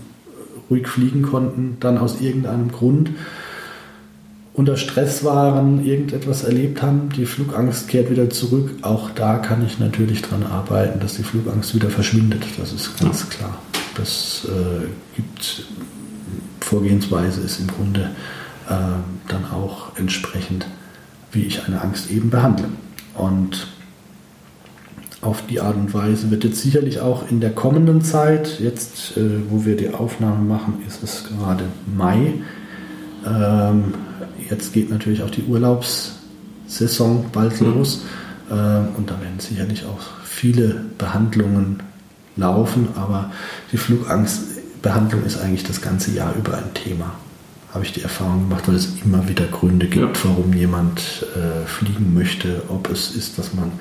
[0.69, 3.11] ruhig fliegen konnten, dann aus irgendeinem Grund
[4.53, 8.71] unter Stress waren, irgendetwas erlebt haben, die Flugangst kehrt wieder zurück.
[8.81, 12.43] Auch da kann ich natürlich daran arbeiten, dass die Flugangst wieder verschwindet.
[12.57, 13.57] Das ist ganz klar.
[13.95, 15.65] Das äh, gibt
[16.59, 18.11] Vorgehensweise ist im Grunde
[18.71, 18.73] äh,
[19.27, 20.65] dann auch entsprechend,
[21.31, 22.69] wie ich eine Angst eben behandle.
[23.15, 23.67] Und
[25.21, 29.49] auf die Art und Weise wird jetzt sicherlich auch in der kommenden Zeit, jetzt äh,
[29.49, 32.35] wo wir die Aufnahme machen, ist es gerade Mai.
[33.25, 33.93] Ähm,
[34.49, 37.73] jetzt geht natürlich auch die Urlaubssaison bald mhm.
[37.73, 38.05] los
[38.49, 41.83] äh, und da werden sicherlich auch viele Behandlungen
[42.37, 43.31] laufen, aber
[43.71, 47.13] die Flugangstbehandlung ist eigentlich das ganze Jahr über ein Thema
[47.73, 50.23] habe ich die Erfahrung gemacht, weil es immer wieder Gründe gibt, ja.
[50.25, 52.63] warum jemand äh, fliegen möchte.
[52.67, 53.71] Ob es ist, dass man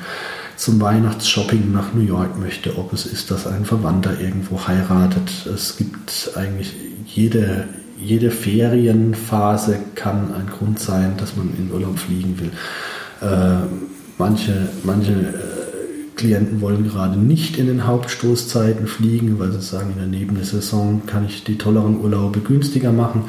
[0.57, 5.31] zum Weihnachtsshopping nach New York möchte, ob es ist, dass ein Verwandter irgendwo heiratet.
[5.47, 6.75] Es gibt eigentlich
[7.07, 7.69] jede,
[7.99, 12.51] jede Ferienphase kann ein Grund sein, dass man in Urlaub fliegen will.
[13.23, 13.67] Äh,
[14.19, 15.61] manche manche äh,
[16.15, 21.25] Klienten wollen gerade nicht in den Hauptstoßzeiten fliegen, weil sie sagen, in der Nebensaison kann
[21.25, 23.25] ich die tolleren Urlaube günstiger machen.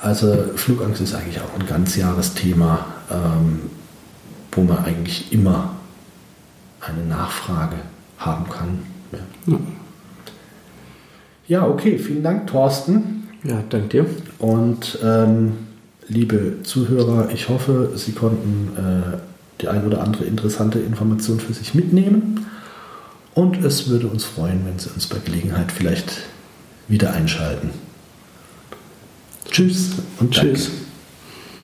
[0.00, 3.60] Also Flugangst ist eigentlich auch ein ganzjahresthema, ähm,
[4.52, 5.74] wo man eigentlich immer
[6.80, 7.76] eine Nachfrage
[8.18, 8.78] haben kann.
[9.46, 9.58] Ja,
[11.48, 13.28] ja okay, vielen Dank, Thorsten.
[13.44, 14.06] Ja, danke dir.
[14.38, 15.52] Und ähm,
[16.08, 19.18] liebe Zuhörer, ich hoffe, Sie konnten äh,
[19.60, 22.46] die ein oder andere interessante Information für sich mitnehmen.
[23.34, 26.22] Und es würde uns freuen, wenn Sie uns bei Gelegenheit vielleicht
[26.88, 27.70] wieder einschalten.
[29.50, 30.66] Tschüss und Tschüss.
[30.66, 30.85] Danke.